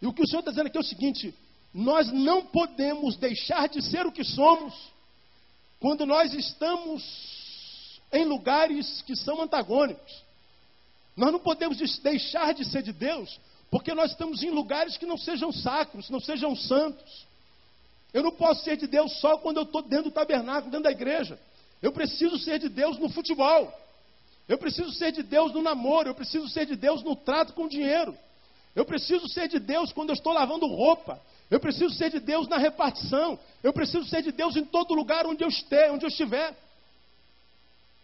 [0.00, 1.34] E o que o Senhor está dizendo aqui é o seguinte:
[1.72, 4.74] nós não podemos deixar de ser o que somos
[5.80, 10.24] quando nós estamos em lugares que são antagônicos.
[11.16, 13.38] Nós não podemos deixar de ser de Deus
[13.70, 17.26] porque nós estamos em lugares que não sejam sacros, não sejam santos.
[18.12, 20.90] Eu não posso ser de Deus só quando eu estou dentro do tabernáculo, dentro da
[20.90, 21.38] igreja.
[21.82, 23.72] Eu preciso ser de Deus no futebol.
[24.48, 26.08] Eu preciso ser de Deus no namoro.
[26.08, 28.16] Eu preciso ser de Deus no trato com dinheiro.
[28.74, 31.20] Eu preciso ser de Deus quando eu estou lavando roupa.
[31.50, 33.38] Eu preciso ser de Deus na repartição.
[33.62, 35.90] Eu preciso ser de Deus em todo lugar onde eu estiver.
[35.90, 36.56] Onde eu estiver.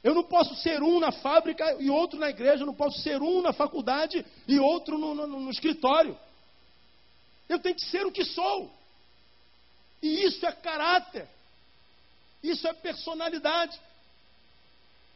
[0.02, 2.62] Eu não posso ser um na fábrica e outro na igreja.
[2.62, 6.18] Eu não posso ser um na faculdade e outro no, no, no escritório.
[7.48, 8.70] Eu tenho que ser o que sou.
[10.02, 11.28] E isso é caráter.
[12.42, 13.78] Isso é personalidade.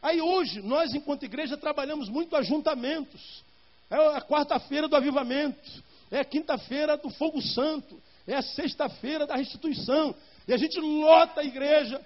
[0.07, 3.43] Aí hoje, nós, enquanto igreja, trabalhamos muito ajuntamentos.
[3.89, 5.83] É a quarta-feira do avivamento.
[6.09, 8.01] É a quinta-feira do fogo santo.
[8.25, 10.15] É a sexta-feira da restituição.
[10.47, 11.99] E a gente lota a igreja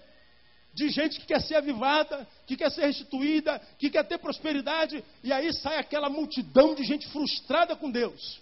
[0.74, 5.04] de gente que quer ser avivada, que quer ser restituída, que quer ter prosperidade.
[5.24, 8.42] E aí sai aquela multidão de gente frustrada com Deus.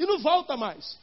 [0.00, 0.98] E não volta mais.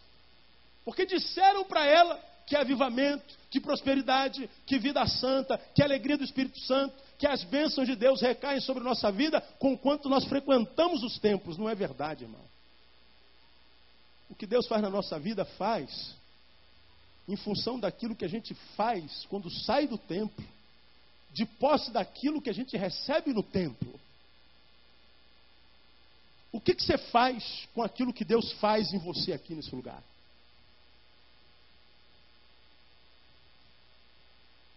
[0.83, 6.59] Porque disseram para ela que avivamento, que prosperidade, que vida santa, que alegria do Espírito
[6.61, 11.19] Santo, que as bênçãos de Deus recaem sobre nossa vida com quanto nós frequentamos os
[11.19, 11.57] templos.
[11.57, 12.41] Não é verdade, irmão.
[14.29, 16.15] O que Deus faz na nossa vida, faz
[17.27, 20.45] em função daquilo que a gente faz quando sai do templo,
[21.33, 23.99] de posse daquilo que a gente recebe no templo.
[26.53, 30.01] O que, que você faz com aquilo que Deus faz em você aqui nesse lugar?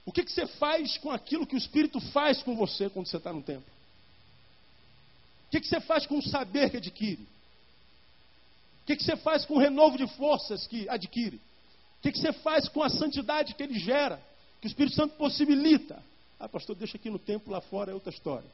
[0.04, 3.18] O que, que você faz com aquilo que o Espírito faz com você quando você
[3.18, 3.70] está no templo?
[5.46, 7.22] O que, que você faz com o saber que adquire?
[8.82, 11.36] O que, que você faz com o renovo de forças que adquire?
[11.36, 14.20] O que, que você faz com a santidade que ele gera,
[14.60, 16.02] que o Espírito Santo possibilita?
[16.40, 18.50] Ah, pastor, deixa aqui no templo, lá fora é outra história.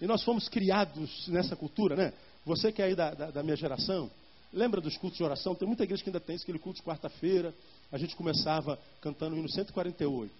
[0.00, 2.12] E nós fomos criados nessa cultura, né?
[2.46, 4.08] Você que é aí da, da, da minha geração,
[4.52, 5.54] lembra dos cultos de oração?
[5.54, 7.54] Tem muita igreja que ainda tem aquele culto de quarta-feira.
[7.90, 10.32] A gente começava cantando o hino 148.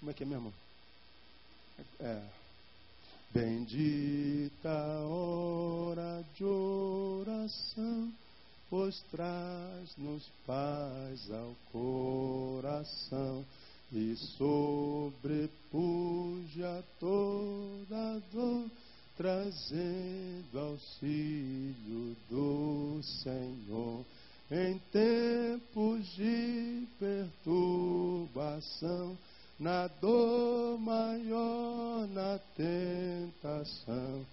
[0.00, 0.52] Como é que é mesmo?
[2.00, 2.22] É.
[3.32, 4.68] Bendita
[5.08, 8.12] hora de oração,
[8.68, 13.42] pois traz-nos paz ao coração
[13.90, 15.62] e sobrepuja
[16.98, 18.70] toda dor,
[19.16, 24.04] trazendo auxílio do Senhor.
[24.50, 29.16] Em tempos de perturbação,
[29.58, 34.26] na dor maior, na tentação,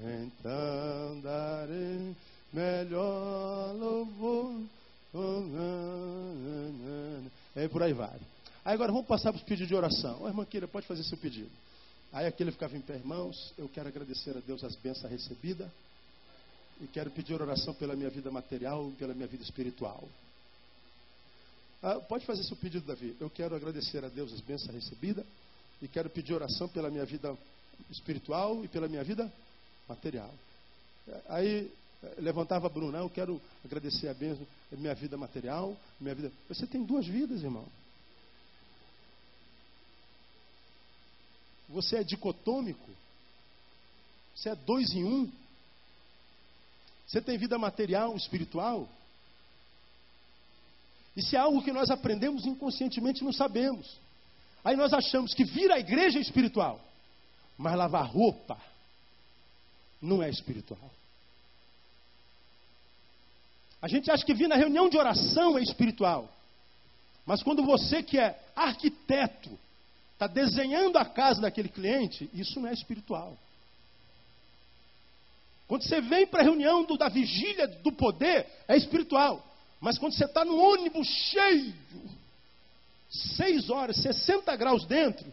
[0.00, 2.16] então darei
[2.52, 4.62] melhor louvor.
[7.54, 8.18] E por aí vai.
[8.64, 10.22] Aí agora vamos passar para os pedidos de oração.
[10.22, 11.50] Ô, irmã Kira, pode fazer seu pedido.
[12.12, 15.68] Aí aquele ficava em pé, irmãos, eu quero agradecer a Deus as bênçãos recebidas.
[16.80, 20.06] E quero pedir oração pela minha vida material e pela minha vida espiritual.
[21.82, 23.16] Ah, pode fazer seu pedido, Davi.
[23.20, 25.24] Eu quero agradecer a Deus as bênçãos recebidas.
[25.80, 27.36] E quero pedir oração pela minha vida
[27.90, 29.30] espiritual e pela minha vida
[29.88, 30.32] material.
[31.28, 31.70] Aí
[32.18, 36.32] levantava Bruno, eu quero agradecer a bênção minha vida material, minha vida.
[36.48, 37.64] Você tem duas vidas, irmão.
[41.68, 42.90] Você é dicotômico.
[44.34, 45.32] Você é dois em um.
[47.06, 48.88] Você tem vida material, espiritual.
[51.16, 53.98] Isso é algo que nós aprendemos inconscientemente não sabemos.
[54.62, 56.80] Aí nós achamos que vir à igreja é espiritual,
[57.56, 58.60] mas lavar roupa
[60.02, 60.90] não é espiritual.
[63.80, 66.28] A gente acha que vir na reunião de oração é espiritual.
[67.24, 69.56] Mas quando você que é arquiteto
[70.16, 73.36] está desenhando a casa daquele cliente, isso não é espiritual.
[75.68, 79.44] Quando você vem para a reunião do, da vigília do poder, é espiritual.
[79.78, 81.74] Mas quando você está no ônibus cheio,
[83.10, 85.30] seis horas, 60 graus dentro,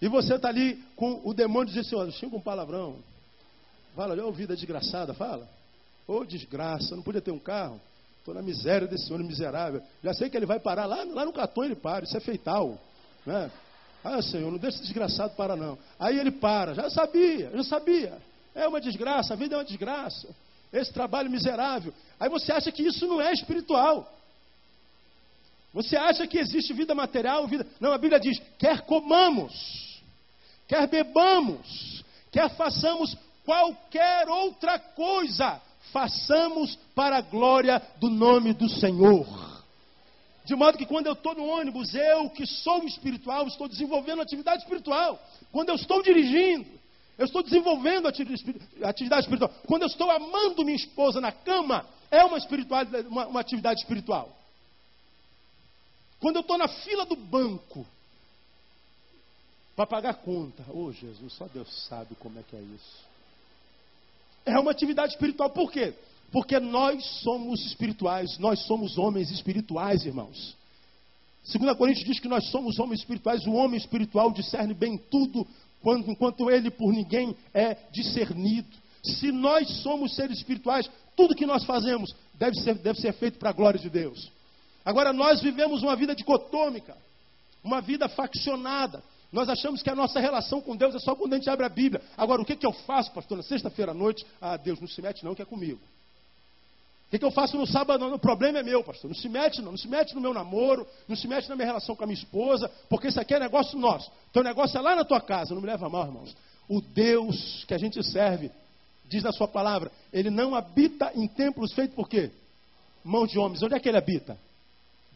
[0.00, 2.98] e você está ali com o demônio dizendo assim, olha, xinga um palavrão.
[3.96, 5.48] Fala, olha vida desgraçada, fala.
[6.06, 7.80] Ô oh, desgraça, não podia ter um carro.
[8.18, 9.82] Estou na miséria desse homem miserável.
[10.02, 12.78] Já sei que ele vai parar lá, lá no Catão, ele para, isso é feital.
[13.26, 13.50] Né?
[14.04, 15.78] Ah, Senhor, não deixa esse desgraçado parar, não.
[15.98, 18.18] Aí ele para, já sabia, já sabia.
[18.54, 20.28] É uma desgraça, a vida é uma desgraça.
[20.70, 21.94] Esse trabalho miserável.
[22.20, 24.12] Aí você acha que isso não é espiritual.
[25.72, 27.66] Você acha que existe vida material, vida.
[27.80, 30.02] Não, a Bíblia diz: quer comamos,
[30.68, 35.60] quer bebamos, quer façamos qualquer outra coisa,
[35.92, 39.26] façamos para a glória do nome do Senhor.
[40.44, 44.62] De modo que quando eu estou no ônibus, eu que sou espiritual, estou desenvolvendo atividade
[44.62, 45.18] espiritual.
[45.50, 46.68] Quando eu estou dirigindo,
[47.16, 49.50] eu estou desenvolvendo atividade espiritual.
[49.66, 52.36] Quando eu estou amando minha esposa na cama, é uma,
[53.08, 54.36] uma, uma atividade espiritual.
[56.20, 57.86] Quando eu estou na fila do banco
[59.74, 63.04] para pagar conta, oh Jesus, só Deus sabe como é que é isso.
[64.44, 65.48] É uma atividade espiritual.
[65.50, 65.94] Por quê?
[66.34, 70.56] Porque nós somos espirituais, nós somos homens espirituais, irmãos.
[71.46, 75.46] 2 Coríntios diz que nós somos homens espirituais, o homem espiritual discerne bem tudo,
[75.80, 78.68] quando, enquanto ele por ninguém é discernido.
[79.04, 83.50] Se nós somos seres espirituais, tudo que nós fazemos deve ser, deve ser feito para
[83.50, 84.28] a glória de Deus.
[84.84, 86.96] Agora, nós vivemos uma vida dicotômica,
[87.62, 89.04] uma vida faccionada.
[89.30, 91.68] Nós achamos que a nossa relação com Deus é só quando a gente abre a
[91.68, 92.02] Bíblia.
[92.16, 94.26] Agora, o que, que eu faço, pastor, na sexta-feira à noite?
[94.40, 95.78] Ah, Deus, não se mete não, que é comigo.
[97.14, 98.00] O que, eu faço no sábado?
[98.00, 99.08] Não, o problema é meu, pastor.
[99.08, 99.70] Não se mete, não.
[99.70, 102.18] Não se mete no meu namoro, não se mete na minha relação com a minha
[102.18, 104.10] esposa, porque isso aqui é negócio nosso.
[104.32, 105.54] Teu negócio é lá na tua casa.
[105.54, 106.36] Não me leva mal, irmãos.
[106.68, 108.50] O Deus que a gente serve,
[109.04, 112.32] diz na sua palavra, ele não habita em templos feitos por quê?
[113.04, 113.62] Mão de homens.
[113.62, 114.36] Onde é que ele habita?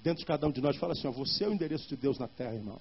[0.00, 0.76] Dentro de cada um de nós.
[0.76, 2.80] Fala assim: ó, você é o endereço de Deus na terra, irmão.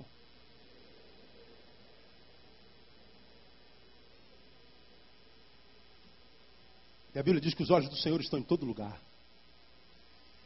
[7.15, 9.06] E a Bíblia diz que os olhos do Senhor estão em todo lugar.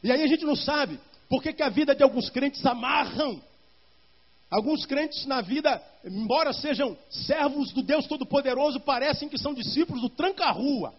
[0.02, 3.40] E aí a gente não sabe por que, que a vida de alguns crentes amarram.
[4.50, 10.10] Alguns crentes na vida, embora sejam servos do Deus Todo-Poderoso, parecem que são discípulos do
[10.10, 10.92] tranca-rua.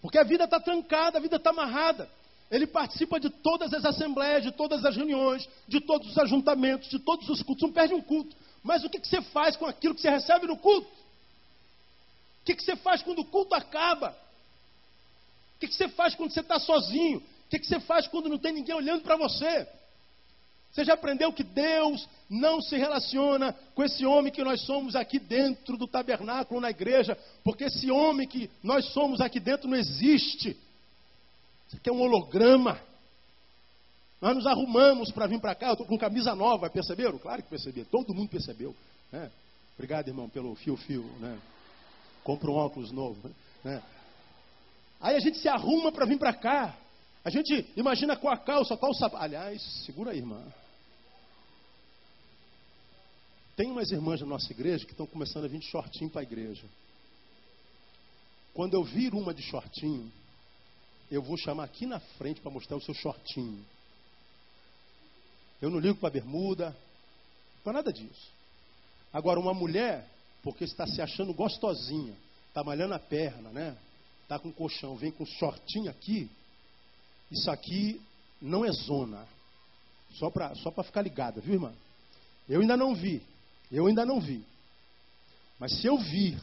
[0.00, 2.08] Porque a vida está trancada, a vida está amarrada.
[2.50, 6.98] Ele participa de todas as assembleias, de todas as reuniões, de todos os ajuntamentos, de
[6.98, 7.62] todos os cultos.
[7.62, 8.36] Não perde um culto.
[8.62, 10.88] Mas o que, que você faz com aquilo que você recebe no culto?
[12.42, 14.16] O que, que você faz quando o culto acaba?
[15.60, 17.18] O que, você faz quando você está sozinho?
[17.18, 19.68] O que, você faz quando não tem ninguém olhando para você?
[20.72, 25.18] Você já aprendeu que Deus não se relaciona com esse homem que nós somos aqui
[25.18, 30.56] dentro do tabernáculo, na igreja, porque esse homem que nós somos aqui dentro não existe.
[31.66, 32.80] Isso aqui é um holograma.
[34.20, 37.18] Nós nos arrumamos para vir para cá, eu estou com camisa nova, perceberam?
[37.18, 38.74] Claro que perceberam, todo mundo percebeu.
[39.10, 39.30] Né?
[39.74, 41.02] Obrigado, irmão, pelo fio-fio.
[41.18, 41.38] Né?
[42.22, 43.30] compra um óculos novo.
[43.64, 43.82] Né?
[45.00, 46.76] Aí a gente se arruma para vir para cá.
[47.24, 49.22] A gente imagina qual a calça, o sapato.
[49.22, 50.42] Aliás, segura aí, irmã.
[53.56, 56.24] Tem umas irmãs da nossa igreja que estão começando a vir de shortinho para a
[56.24, 56.64] igreja.
[58.54, 60.10] Quando eu vir uma de shortinho,
[61.10, 63.64] eu vou chamar aqui na frente para mostrar o seu shortinho.
[65.60, 66.76] Eu não ligo para bermuda,
[67.62, 68.30] para nada disso.
[69.12, 70.08] Agora, uma mulher,
[70.42, 72.14] porque está se achando gostosinha,
[72.48, 73.76] está malhando a perna, né?
[74.30, 76.30] Está com colchão, vem com shortinho aqui,
[77.32, 78.00] isso aqui
[78.40, 79.26] não é zona.
[80.12, 81.74] Só para só ficar ligada, viu, irmã?
[82.48, 83.20] Eu ainda não vi.
[83.72, 84.44] Eu ainda não vi.
[85.58, 86.40] Mas se eu vir,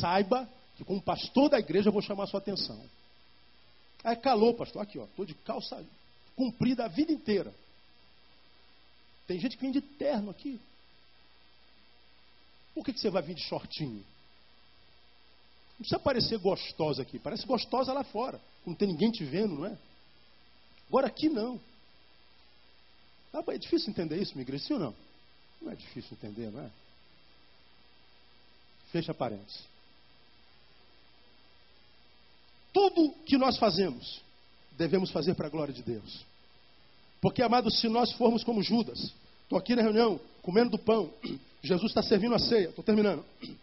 [0.00, 2.82] saiba que como pastor da igreja eu vou chamar a sua atenção.
[4.02, 4.80] É calor, pastor.
[4.80, 5.04] Aqui, ó.
[5.04, 5.84] Estou de calça
[6.34, 7.54] comprida a vida inteira.
[9.26, 10.58] Tem gente que vem de terno aqui.
[12.74, 14.02] Por que, que você vai vir de shortinho?
[15.72, 17.18] Não precisa parecer gostosa aqui.
[17.18, 18.40] Parece gostosa lá fora.
[18.64, 19.76] Não tem ninguém te vendo, não é?
[20.88, 21.60] Agora aqui não.
[23.48, 24.94] É difícil entender isso, minha ou não?
[25.60, 26.70] Não é difícil entender, não é?
[28.90, 29.62] Fecha parênteses.
[32.72, 34.20] Tudo que nós fazemos,
[34.72, 36.24] devemos fazer para a glória de Deus.
[37.20, 39.12] Porque, amados, se nós formos como Judas,
[39.44, 41.12] estou aqui na reunião, comendo do pão,
[41.62, 43.24] Jesus está servindo a ceia, estou terminando.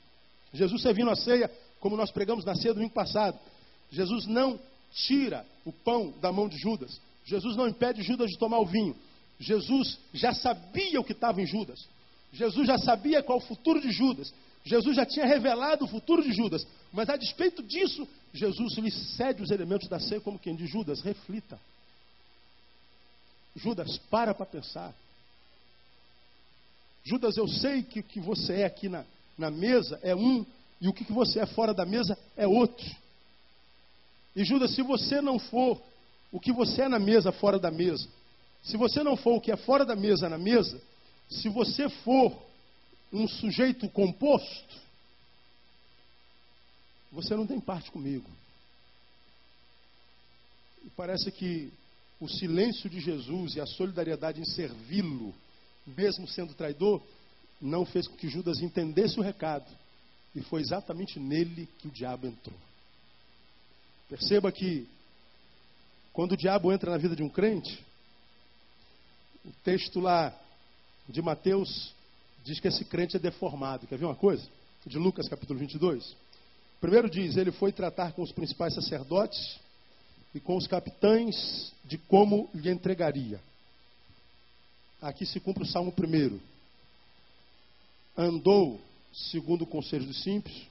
[0.53, 3.39] Jesus servindo a ceia, como nós pregamos na ceia domingo passado.
[3.91, 4.59] Jesus não
[4.91, 6.99] tira o pão da mão de Judas.
[7.25, 8.95] Jesus não impede Judas de tomar o vinho.
[9.39, 11.87] Jesus já sabia o que estava em Judas.
[12.33, 14.33] Jesus já sabia qual o futuro de Judas.
[14.63, 16.67] Jesus já tinha revelado o futuro de Judas.
[16.91, 21.01] Mas a despeito disso, Jesus lhe cede os elementos da ceia como quem diz, Judas,
[21.01, 21.59] reflita.
[23.55, 24.93] Judas, para para pensar.
[27.03, 29.05] Judas, eu sei que o que você é aqui na,
[29.37, 30.45] na mesa é um,
[30.81, 32.85] e o que, você é fora da mesa é outro.
[34.35, 35.81] E Judas, se você não for
[36.31, 38.07] o que você é na mesa, fora da mesa,
[38.63, 40.81] se você não for o que é fora da mesa, na mesa,
[41.29, 42.33] se você for
[43.11, 44.77] um sujeito composto,
[47.11, 48.29] você não tem parte comigo.
[50.85, 51.71] E parece que
[52.19, 55.33] o silêncio de Jesus e a solidariedade em servi-lo,
[55.85, 57.01] mesmo sendo traidor,
[57.59, 59.65] não fez com que Judas entendesse o recado.
[60.35, 62.57] E foi exatamente nele que o diabo entrou.
[64.07, 64.87] Perceba que
[66.13, 67.83] quando o diabo entra na vida de um crente,
[69.45, 70.33] o texto lá
[71.07, 71.93] de Mateus
[72.43, 73.87] diz que esse crente é deformado.
[73.87, 74.47] Quer ver uma coisa?
[74.85, 76.15] De Lucas capítulo 22.
[76.79, 79.59] Primeiro diz: ele foi tratar com os principais sacerdotes
[80.33, 83.39] e com os capitães de como lhe entregaria.
[85.01, 86.41] Aqui se cumpre o salmo primeiro.
[88.17, 88.79] Andou
[89.13, 90.67] segundo o conselho dos simples,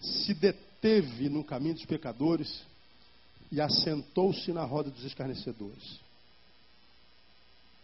[0.00, 2.62] se deteve no caminho dos pecadores
[3.50, 6.00] e assentou-se na roda dos escarnecedores.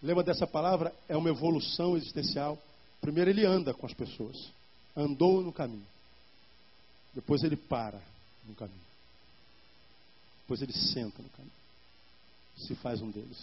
[0.03, 0.95] Lembra dessa palavra?
[1.09, 2.59] É uma evolução existencial.
[3.01, 4.51] Primeiro ele anda com as pessoas.
[4.97, 5.87] Andou no caminho.
[7.15, 8.01] Depois ele para
[8.47, 8.89] no caminho.
[10.41, 11.53] Depois ele senta no caminho.
[12.57, 13.39] Se faz um deles.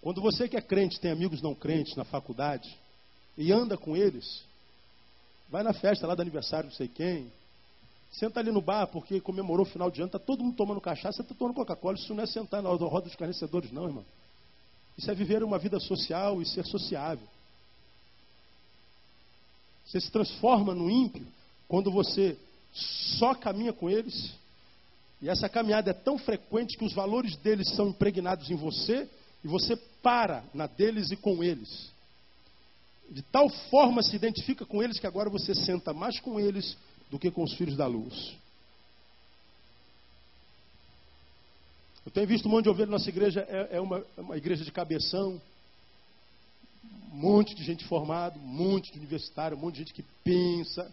[0.00, 2.76] Quando você que é crente tem amigos não crentes na faculdade
[3.36, 4.44] e anda com eles,
[5.48, 7.30] vai na festa lá do aniversário não sei quem,
[8.12, 11.22] Senta ali no bar porque comemorou o final de ano, está todo mundo tomando cachaça,
[11.22, 11.96] está tomando Coca-Cola.
[11.96, 14.04] Isso não é sentar na roda dos carnecedores, não, irmão.
[14.98, 17.26] Isso é viver uma vida social e ser sociável.
[19.86, 21.26] Você se transforma no ímpio
[21.66, 22.36] quando você
[23.18, 24.34] só caminha com eles.
[25.22, 29.08] E essa caminhada é tão frequente que os valores deles são impregnados em você
[29.42, 31.90] e você para na deles e com eles.
[33.12, 36.78] De tal forma se identifica com eles que agora você senta mais com eles
[37.10, 38.34] do que com os filhos da luz.
[42.06, 44.64] Eu tenho visto um monte de ovelha nossa igreja, é, é uma, é uma igreja
[44.64, 45.40] de cabeção,
[47.12, 50.90] um monte de gente formada, um monte de universitário, um monte de gente que pensa.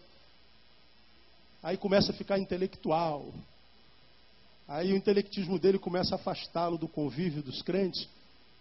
[1.64, 3.34] Aí começa a ficar intelectual.
[4.68, 8.10] Aí o intelectismo dele começa a afastá-lo do convívio dos crentes,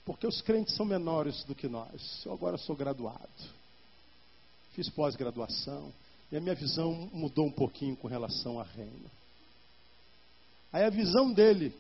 [0.09, 2.25] porque os crentes são menores do que nós.
[2.25, 3.29] Eu agora sou graduado,
[4.73, 5.93] fiz pós-graduação,
[6.33, 9.11] e a minha visão mudou um pouquinho com relação a reino.
[10.73, 11.75] Aí a visão dele,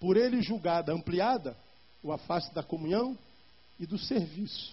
[0.00, 1.54] por ele julgada, ampliada,
[2.02, 3.18] o afasta da comunhão
[3.78, 4.72] e do serviço.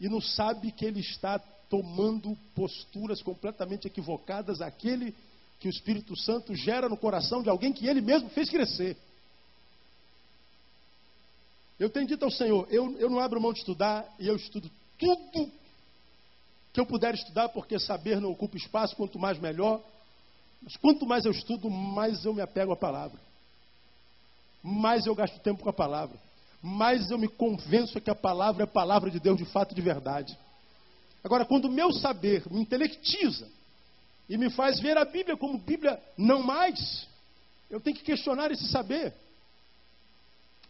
[0.00, 1.38] E não sabe que ele está
[1.68, 5.14] tomando posturas completamente equivocadas àquele
[5.60, 8.96] que o Espírito Santo gera no coração de alguém que ele mesmo fez crescer.
[11.78, 14.70] Eu tenho dito ao Senhor, eu, eu não abro mão de estudar e eu estudo
[14.98, 15.50] tudo
[16.72, 19.82] que eu puder estudar, porque saber não ocupa espaço, quanto mais melhor.
[20.60, 23.18] Mas quanto mais eu estudo, mais eu me apego à palavra.
[24.62, 26.18] Mais eu gasto tempo com a palavra.
[26.62, 29.74] Mais eu me convenço que a palavra é a palavra de Deus de fato e
[29.74, 30.36] de verdade.
[31.24, 33.48] Agora, quando o meu saber me intelectiza
[34.28, 37.08] e me faz ver a Bíblia como Bíblia não mais,
[37.70, 39.14] eu tenho que questionar esse saber.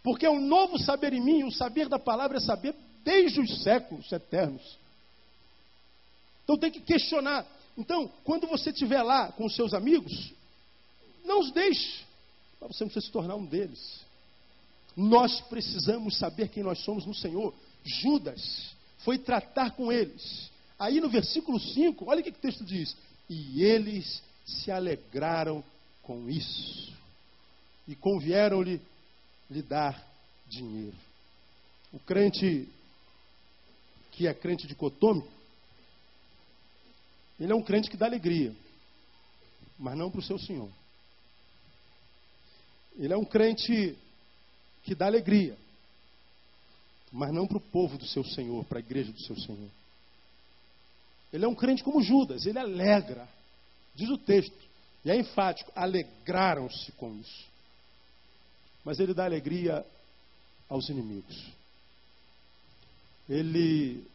[0.07, 3.65] Porque é um novo saber em mim, o saber da palavra é saber desde os
[3.65, 4.79] séculos eternos.
[6.45, 7.45] Então tem que questionar.
[7.77, 10.33] Então, quando você estiver lá com os seus amigos,
[11.25, 12.05] não os deixe,
[12.57, 14.01] para você não se tornar um deles.
[14.97, 17.53] Nós precisamos saber quem nós somos no Senhor.
[17.85, 20.49] Judas foi tratar com eles.
[20.79, 22.97] Aí no versículo 5, olha o que o texto diz:
[23.29, 25.65] E eles se alegraram
[26.01, 26.93] com isso,
[27.89, 28.81] e convieram-lhe
[29.51, 30.05] lhe dar
[30.49, 30.97] dinheiro.
[31.93, 32.69] O crente
[34.13, 35.31] que é crente dicotômico,
[37.39, 38.55] ele é um crente que dá alegria,
[39.79, 40.71] mas não para o seu Senhor.
[42.99, 43.97] Ele é um crente
[44.85, 45.57] que dá alegria,
[47.13, 49.71] mas não para o povo do seu Senhor, para a igreja do seu Senhor.
[51.33, 53.29] Ele é um crente como Judas, ele alegra,
[53.95, 54.57] diz o texto,
[55.05, 57.56] e é enfático: alegraram-se com isso.
[58.87, 59.85] Mas ele dá alegria
[60.69, 61.45] aos inimigos.
[63.29, 64.07] Ele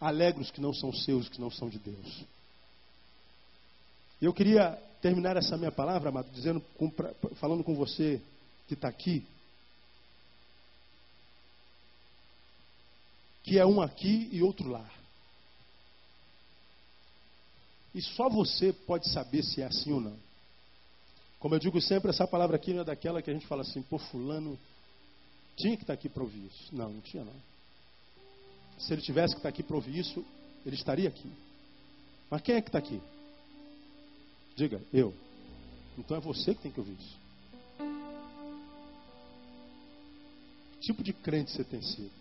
[0.00, 2.24] alegra os que não são seus, que não são de Deus.
[4.18, 4.72] Eu queria
[5.02, 6.64] terminar essa minha palavra, amado, dizendo,
[7.34, 8.18] falando com você
[8.66, 9.26] que está aqui,
[13.42, 14.90] que é um aqui e outro lá.
[17.94, 20.31] E só você pode saber se é assim ou não.
[21.42, 23.82] Como eu digo sempre, essa palavra aqui não é daquela que a gente fala assim,
[23.82, 24.56] pô, fulano
[25.56, 26.72] tinha que estar aqui para ouvir isso.
[26.72, 27.34] Não, não tinha não.
[28.78, 30.24] Se ele tivesse que estar aqui para ouvir isso,
[30.64, 31.28] ele estaria aqui.
[32.30, 33.02] Mas quem é que está aqui?
[34.54, 35.12] Diga, eu.
[35.98, 37.18] Então é você que tem que ouvir isso.
[40.74, 42.12] Que tipo de crente você tem sido?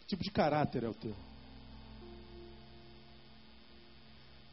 [0.00, 1.31] Que tipo de caráter é o teu?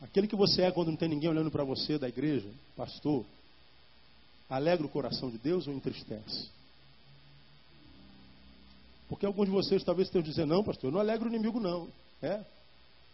[0.02, 3.26] Aquele que você é quando não tem ninguém olhando para você da igreja, pastor,
[4.50, 6.50] alegra o coração de Deus ou entristece?
[9.10, 11.89] Porque alguns de vocês talvez estejam dizendo, não, pastor, eu não alegro o inimigo, não.
[12.22, 12.43] É?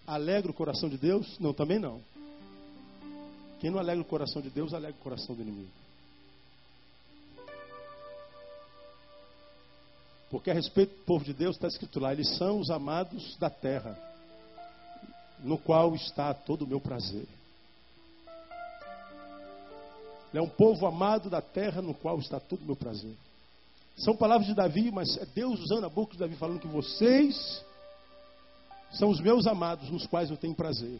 [0.05, 1.39] Alegra o coração de Deus?
[1.39, 2.01] Não, também não.
[3.59, 5.71] Quem não alegra o coração de Deus, alegra o coração do inimigo.
[10.29, 13.49] Porque a respeito do povo de Deus está escrito lá, eles são os amados da
[13.49, 13.97] terra
[15.39, 17.27] no qual está todo o meu prazer.
[20.31, 23.15] Ele é um povo amado da terra no qual está todo o meu prazer.
[23.97, 27.63] São palavras de Davi, mas é Deus usando a boca de Davi falando que vocês
[28.91, 30.99] são os meus amados nos quais eu tenho prazer.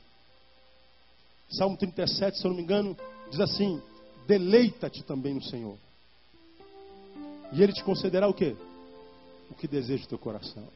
[1.50, 2.98] Salmo 37, se eu não me engano,
[3.30, 3.82] diz assim:
[4.26, 5.78] Deleita-te também no Senhor.
[7.52, 8.56] E Ele te concederá o quê?
[9.50, 10.68] O que deseja o teu coração.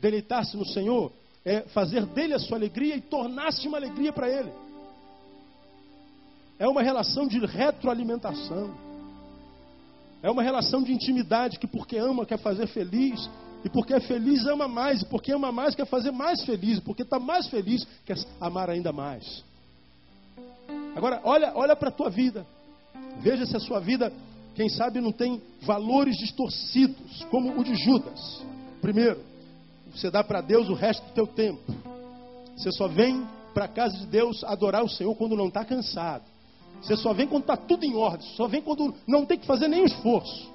[0.00, 1.12] Deleitar-se no Senhor
[1.44, 4.50] é fazer dele a sua alegria e tornar-se uma alegria para ele.
[6.58, 8.74] É uma relação de retroalimentação.
[10.22, 13.28] É uma relação de intimidade que porque ama quer fazer feliz,
[13.62, 17.02] e porque é feliz ama mais, e porque ama mais quer fazer mais feliz, porque
[17.02, 19.44] está mais feliz quer amar ainda mais.
[20.96, 22.46] Agora, olha, olha para a tua vida.
[23.20, 24.12] Veja se a sua vida,
[24.54, 28.42] quem sabe, não tem valores distorcidos, como o de Judas.
[28.80, 29.20] Primeiro,
[29.94, 31.72] você dá para Deus o resto do teu tempo.
[32.56, 36.24] Você só vem para a casa de Deus adorar o Senhor quando não está cansado.
[36.82, 38.26] Você só vem quando está tudo em ordem.
[38.36, 40.52] Só vem quando não tem que fazer nenhum esforço.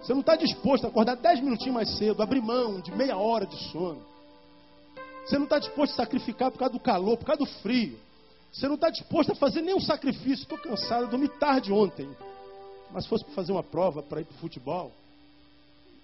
[0.00, 3.46] Você não está disposto a acordar dez minutinhos mais cedo, abrir mão de meia hora
[3.46, 4.00] de sono.
[5.24, 7.98] Você não está disposto a sacrificar por causa do calor, por causa do frio.
[8.50, 10.44] Você não está disposto a fazer nenhum sacrifício.
[10.44, 12.08] Estou cansado, dormi tarde ontem.
[12.90, 14.90] Mas se fosse para fazer uma prova, para ir para o futebol,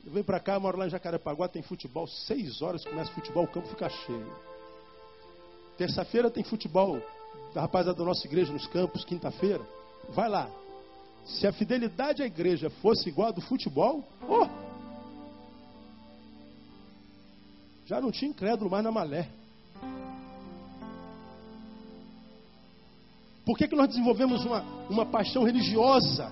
[0.05, 3.45] eu venho para cá, moro lá em Jacarepaguá, tem futebol, seis horas começa o futebol,
[3.45, 4.37] o campo fica cheio.
[5.79, 7.01] Terça-feira tem futebol
[7.55, 9.65] da rapaziada da nossa igreja nos campos, quinta-feira.
[10.11, 10.49] Vai lá.
[11.25, 14.47] Se a fidelidade à igreja fosse igual a do futebol, oh,
[17.87, 19.29] já não tinha incrédulo mais na malé.
[23.45, 26.31] Por que, que nós desenvolvemos uma, uma paixão religiosa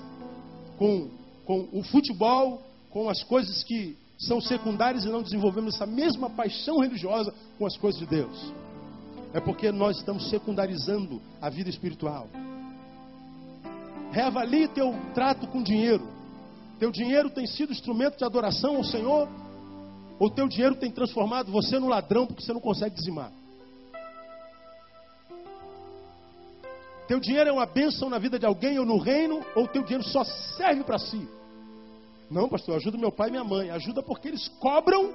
[0.78, 1.10] com,
[1.44, 2.62] com o futebol
[2.92, 7.76] com as coisas que são secundárias e não desenvolvemos essa mesma paixão religiosa com as
[7.76, 8.52] coisas de Deus.
[9.32, 12.28] É porque nós estamos secundarizando a vida espiritual.
[14.12, 16.06] Reavalie teu trato com dinheiro.
[16.78, 19.28] Teu dinheiro tem sido instrumento de adoração ao Senhor
[20.18, 23.32] Ou teu dinheiro tem transformado você no ladrão porque você não consegue dizimar?
[27.08, 30.04] Teu dinheiro é uma bênção na vida de alguém ou no reino, ou teu dinheiro
[30.04, 31.28] só serve para si?
[32.32, 33.68] Não, pastor, ajuda meu pai e minha mãe.
[33.68, 35.12] Ajuda porque eles cobram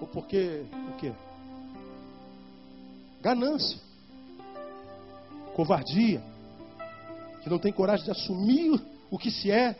[0.00, 1.12] ou porque o quê?
[3.20, 3.80] Ganância,
[5.56, 6.22] covardia,
[7.42, 9.76] que não tem coragem de assumir o que se é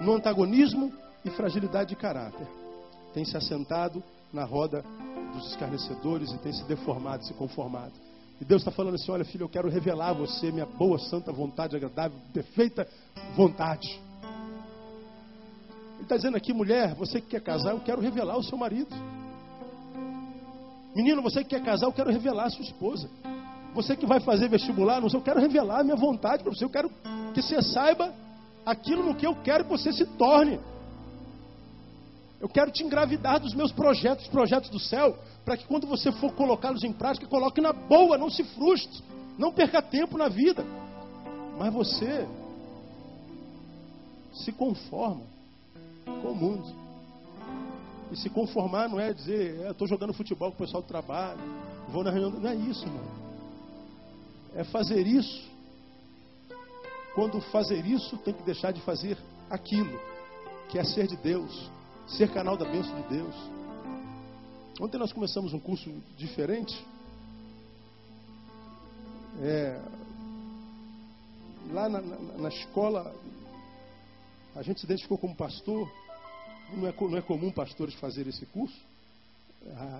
[0.00, 0.90] no antagonismo
[1.22, 2.46] e fragilidade de caráter.
[3.12, 4.02] Tem se assentado
[4.32, 4.82] na roda
[5.34, 7.92] dos escarnecedores e tem se deformado, se conformado.
[8.40, 11.30] E Deus está falando assim: olha, filho, eu quero revelar a você minha boa, santa
[11.30, 12.88] vontade, agradável, perfeita
[13.36, 14.00] vontade.
[16.02, 18.94] Está dizendo aqui, mulher, você que quer casar, eu quero revelar o seu marido.
[20.94, 23.08] Menino, você que quer casar, eu quero revelar a sua esposa.
[23.72, 26.64] Você que vai fazer vestibular, não sei, eu quero revelar a minha vontade para você.
[26.64, 26.90] Eu quero
[27.32, 28.12] que você saiba
[28.66, 30.60] aquilo no que eu quero que você se torne.
[32.40, 36.32] Eu quero te engravidar dos meus projetos, projetos do céu, para que quando você for
[36.32, 39.02] colocá-los em prática, coloque na boa, não se frustre,
[39.38, 40.64] não perca tempo na vida.
[41.56, 42.26] Mas você
[44.32, 45.31] se conforma
[46.04, 46.82] com o mundo.
[48.10, 51.40] E se conformar não é dizer, é, estou jogando futebol com o pessoal do trabalho,
[51.88, 52.40] vou na reunião.
[52.40, 53.22] Não é isso, não.
[54.54, 55.50] É fazer isso.
[57.14, 59.18] Quando fazer isso, tem que deixar de fazer
[59.50, 59.98] aquilo,
[60.68, 61.70] que é ser de Deus
[62.06, 63.34] ser canal da bênção de Deus.
[64.80, 66.84] Ontem nós começamos um curso diferente.
[69.40, 69.80] É,
[71.70, 73.14] lá na, na, na, escola,
[74.54, 75.90] a gente se identificou como pastor.
[76.72, 78.78] Não é, não é comum pastores fazer esse curso.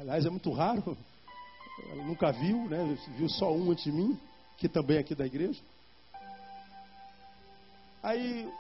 [0.00, 0.96] Aliás, é muito raro.
[1.90, 2.98] Eu nunca viu, né?
[3.16, 4.18] Viu só um antes de mim,
[4.58, 5.60] que também é aqui da igreja.
[8.02, 8.50] Aí,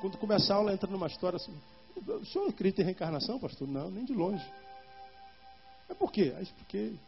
[0.00, 1.54] quando começa a aula, entra numa história assim.
[1.96, 3.66] O senhor acredita em reencarnação, pastor?
[3.66, 4.44] Não, nem de longe.
[5.88, 6.32] É por quê?
[6.36, 6.98] Aí expliquei.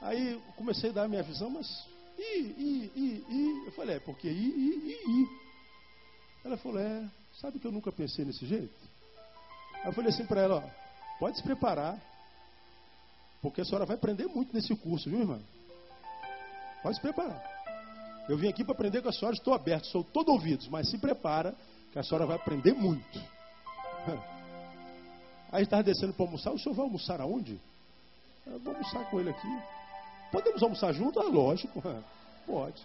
[0.00, 1.86] Aí comecei a dar a minha visão, mas
[2.18, 3.66] e, e, e, e.
[3.66, 5.47] Eu falei, é porque e, e, e, e.
[6.48, 7.06] Ela falou, é,
[7.42, 8.72] sabe que eu nunca pensei nesse jeito?
[9.74, 12.00] Aí eu falei assim para ela, ó, pode se preparar,
[13.42, 15.42] porque a senhora vai aprender muito nesse curso, viu, irmã?
[16.82, 17.44] Pode se preparar.
[18.30, 20.96] Eu vim aqui para aprender com a senhora, estou aberto, sou todo ouvidos, mas se
[20.96, 21.54] prepara,
[21.92, 23.20] que a senhora vai aprender muito.
[25.52, 27.60] Aí estava descendo para almoçar, o senhor vai almoçar aonde?
[28.46, 29.62] Eu vou almoçar com ele aqui.
[30.32, 31.20] Podemos almoçar junto?
[31.20, 31.82] Ah, lógico.
[32.46, 32.82] Pode.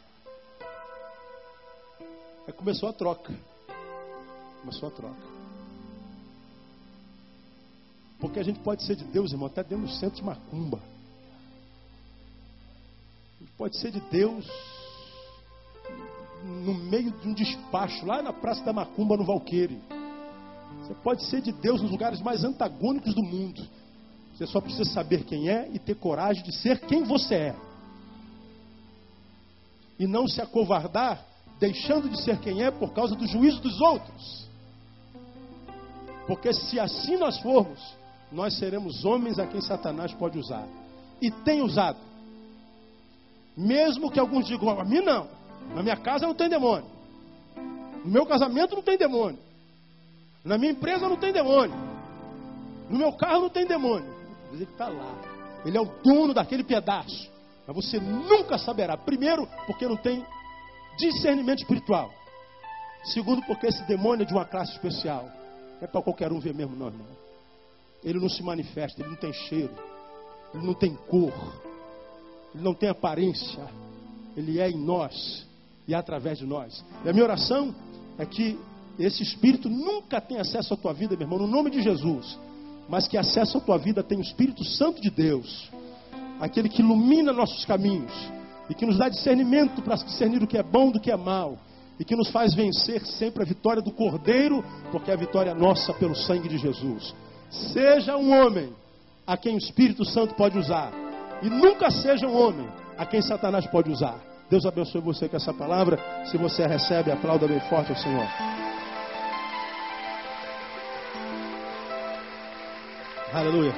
[2.46, 3.34] Aí começou a troca.
[4.64, 5.34] Começou a troca.
[8.18, 10.80] Porque a gente pode ser de Deus, irmão, até dentro do centro de macumba.
[13.36, 14.48] A gente pode ser de Deus
[16.46, 19.78] no meio de um despacho, lá na Praça da Macumba, no Valqueire.
[20.82, 23.62] Você pode ser de Deus nos lugares mais antagônicos do mundo.
[24.34, 27.56] Você só precisa saber quem é e ter coragem de ser quem você é.
[30.00, 31.26] E não se acovardar,
[31.60, 34.43] deixando de ser quem é por causa do juízo dos outros.
[36.28, 37.80] Porque se assim nós formos,
[38.32, 40.66] nós seremos homens a quem Satanás pode usar.
[41.22, 42.00] E tem usado.
[43.56, 45.28] Mesmo que alguns digam, a mim não.
[45.76, 46.86] Na minha casa não tem demônio.
[48.04, 49.40] No meu casamento não tem demônio.
[50.44, 51.76] Na minha empresa não tem demônio.
[52.90, 54.14] No meu carro não tem demônio.
[54.52, 55.16] Ele está lá.
[55.66, 57.32] Ele é o dono daquele pedaço.
[57.66, 58.98] Mas você nunca saberá.
[58.98, 60.26] Primeiro, porque não tem
[60.98, 62.12] discernimento espiritual.
[63.06, 65.30] Segundo, porque esse demônio é de uma classe especial.
[65.80, 67.08] Não é para qualquer um ver mesmo, não, irmão.
[68.04, 69.74] Ele não se manifesta, ele não tem cheiro,
[70.54, 71.34] ele não tem cor,
[72.54, 73.66] ele não tem aparência.
[74.36, 75.46] Ele é em nós
[75.88, 76.84] e através de nós.
[77.06, 77.74] E a minha oração
[78.18, 78.60] é que
[78.98, 82.38] esse Espírito nunca tenha acesso à tua vida, meu irmão, no nome de Jesus,
[82.90, 85.70] mas que acesso à tua vida tenha o Espírito Santo de Deus,
[86.40, 88.14] aquele que ilumina nossos caminhos
[88.70, 91.58] e que nos dá discernimento para discernir o que é bom do que é mal
[92.04, 95.94] e que nos faz vencer sempre a vitória do Cordeiro, porque a vitória é nossa
[95.94, 97.16] pelo sangue de Jesus.
[97.50, 98.76] Seja um homem
[99.26, 100.92] a quem o Espírito Santo pode usar
[101.42, 104.20] e nunca seja um homem a quem Satanás pode usar.
[104.50, 105.98] Deus abençoe você com essa palavra.
[106.26, 108.28] Se você a recebe, aplauda bem forte ao Senhor.
[113.32, 113.74] Aleluia.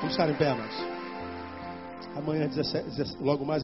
[0.00, 2.16] Vamos ficar em pé, mas.
[2.16, 3.60] Amanhã, 17, logo mais.